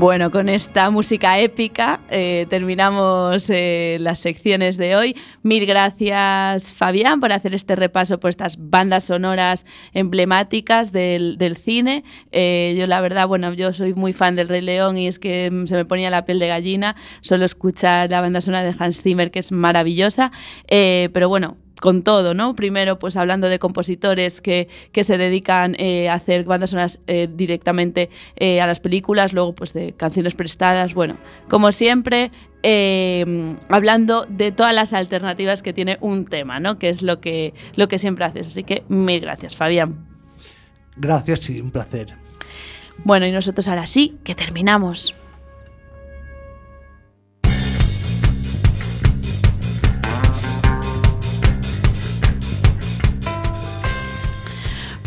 Bueno, 0.00 0.30
con 0.30 0.48
esta 0.48 0.88
música 0.88 1.38
épica 1.40 2.00
eh, 2.08 2.46
terminamos 2.48 3.50
eh, 3.50 3.98
las 4.00 4.18
secciones 4.18 4.78
de 4.78 4.96
hoy. 4.96 5.14
Mil 5.42 5.66
gracias, 5.66 6.72
Fabián, 6.72 7.20
por 7.20 7.34
hacer 7.34 7.54
este 7.54 7.76
repaso 7.76 8.18
por 8.18 8.30
estas 8.30 8.56
bandas 8.58 9.04
sonoras 9.04 9.66
emblemáticas 9.92 10.90
del, 10.90 11.36
cine. 11.62 12.02
Eh, 12.32 12.74
yo, 12.78 12.86
la 12.86 13.02
verdad, 13.02 13.28
bueno, 13.28 13.52
yo 13.52 13.74
soy 13.74 13.92
muy 13.92 14.14
fan 14.14 14.36
del 14.36 14.48
Rey 14.48 14.62
León 14.62 14.96
y 14.96 15.06
es 15.06 15.18
que 15.18 15.50
mm, 15.50 15.66
se 15.66 15.74
me 15.74 15.84
ponía 15.84 16.08
la 16.08 16.24
piel 16.24 16.38
de 16.38 16.46
gallina 16.46 16.96
solo 17.20 17.44
escuchar 17.44 18.08
la 18.08 18.22
banda 18.22 18.40
sonora 18.40 18.64
de 18.64 18.74
Hans 18.78 19.02
Zimmer, 19.02 19.30
que 19.30 19.40
es 19.40 19.52
maravillosa. 19.52 20.32
Pero 20.66 21.28
bueno, 21.28 21.58
con 21.80 22.02
todo, 22.02 22.34
¿no? 22.34 22.54
Primero, 22.54 22.98
pues 22.98 23.16
hablando 23.16 23.48
de 23.48 23.58
compositores 23.58 24.40
que, 24.40 24.68
que 24.92 25.04
se 25.04 25.18
dedican 25.18 25.74
eh, 25.78 26.08
a 26.08 26.14
hacer 26.14 26.44
bandas 26.44 26.70
sonoras 26.70 27.00
eh, 27.06 27.28
directamente 27.32 28.10
eh, 28.36 28.60
a 28.60 28.66
las 28.66 28.80
películas, 28.80 29.32
luego 29.32 29.54
pues 29.54 29.72
de 29.72 29.94
canciones 29.94 30.34
prestadas, 30.34 30.94
bueno, 30.94 31.16
como 31.48 31.72
siempre, 31.72 32.30
eh, 32.62 33.56
hablando 33.68 34.26
de 34.28 34.52
todas 34.52 34.74
las 34.74 34.92
alternativas 34.92 35.62
que 35.62 35.72
tiene 35.72 35.98
un 36.00 36.26
tema, 36.26 36.60
¿no? 36.60 36.78
Que 36.78 36.90
es 36.90 37.02
lo 37.02 37.20
que, 37.20 37.54
lo 37.74 37.88
que 37.88 37.98
siempre 37.98 38.24
haces. 38.24 38.48
Así 38.48 38.64
que 38.64 38.84
mil 38.88 39.20
gracias, 39.20 39.56
Fabián. 39.56 40.06
Gracias 40.96 41.48
y 41.50 41.60
un 41.60 41.70
placer. 41.70 42.14
Bueno, 43.04 43.26
y 43.26 43.32
nosotros 43.32 43.66
ahora 43.68 43.86
sí 43.86 44.18
que 44.24 44.34
terminamos. 44.34 45.14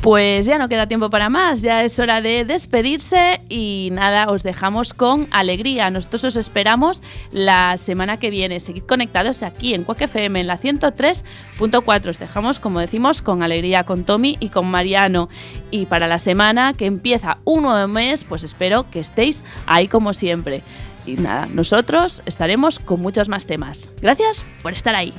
Pues 0.03 0.45
ya 0.45 0.57
no 0.57 0.67
queda 0.67 0.85
tiempo 0.85 1.09
para 1.09 1.29
más, 1.29 1.61
ya 1.61 1.81
es 1.81 1.97
hora 1.97 2.19
de 2.19 2.43
despedirse 2.43 3.39
y 3.47 3.87
nada, 3.93 4.29
os 4.29 4.43
dejamos 4.43 4.93
con 4.93 5.27
alegría. 5.31 5.89
Nosotros 5.91 6.25
os 6.25 6.35
esperamos 6.35 7.01
la 7.31 7.77
semana 7.77 8.17
que 8.17 8.29
viene. 8.29 8.59
Seguid 8.59 8.83
conectados 8.83 9.43
aquí 9.43 9.73
en 9.73 9.85
Quack 9.85 10.01
FM 10.01 10.41
en 10.41 10.47
la 10.47 10.59
103.4. 10.59 12.09
Os 12.09 12.19
dejamos, 12.19 12.59
como 12.59 12.81
decimos, 12.81 13.21
con 13.21 13.43
alegría 13.43 13.85
con 13.85 14.03
Tommy 14.03 14.35
y 14.41 14.49
con 14.49 14.69
Mariano. 14.69 15.29
Y 15.71 15.85
para 15.85 16.09
la 16.09 16.19
semana 16.19 16.73
que 16.73 16.85
empieza 16.85 17.37
un 17.45 17.63
nuevo 17.63 17.87
mes, 17.87 18.25
pues 18.25 18.43
espero 18.43 18.89
que 18.91 18.99
estéis 18.99 19.41
ahí 19.67 19.87
como 19.87 20.13
siempre. 20.13 20.63
Y 21.05 21.13
nada, 21.13 21.47
nosotros 21.53 22.21
estaremos 22.25 22.79
con 22.79 23.01
muchos 23.01 23.29
más 23.29 23.45
temas. 23.45 23.89
Gracias 24.01 24.43
por 24.63 24.73
estar 24.73 24.95
ahí. 24.95 25.13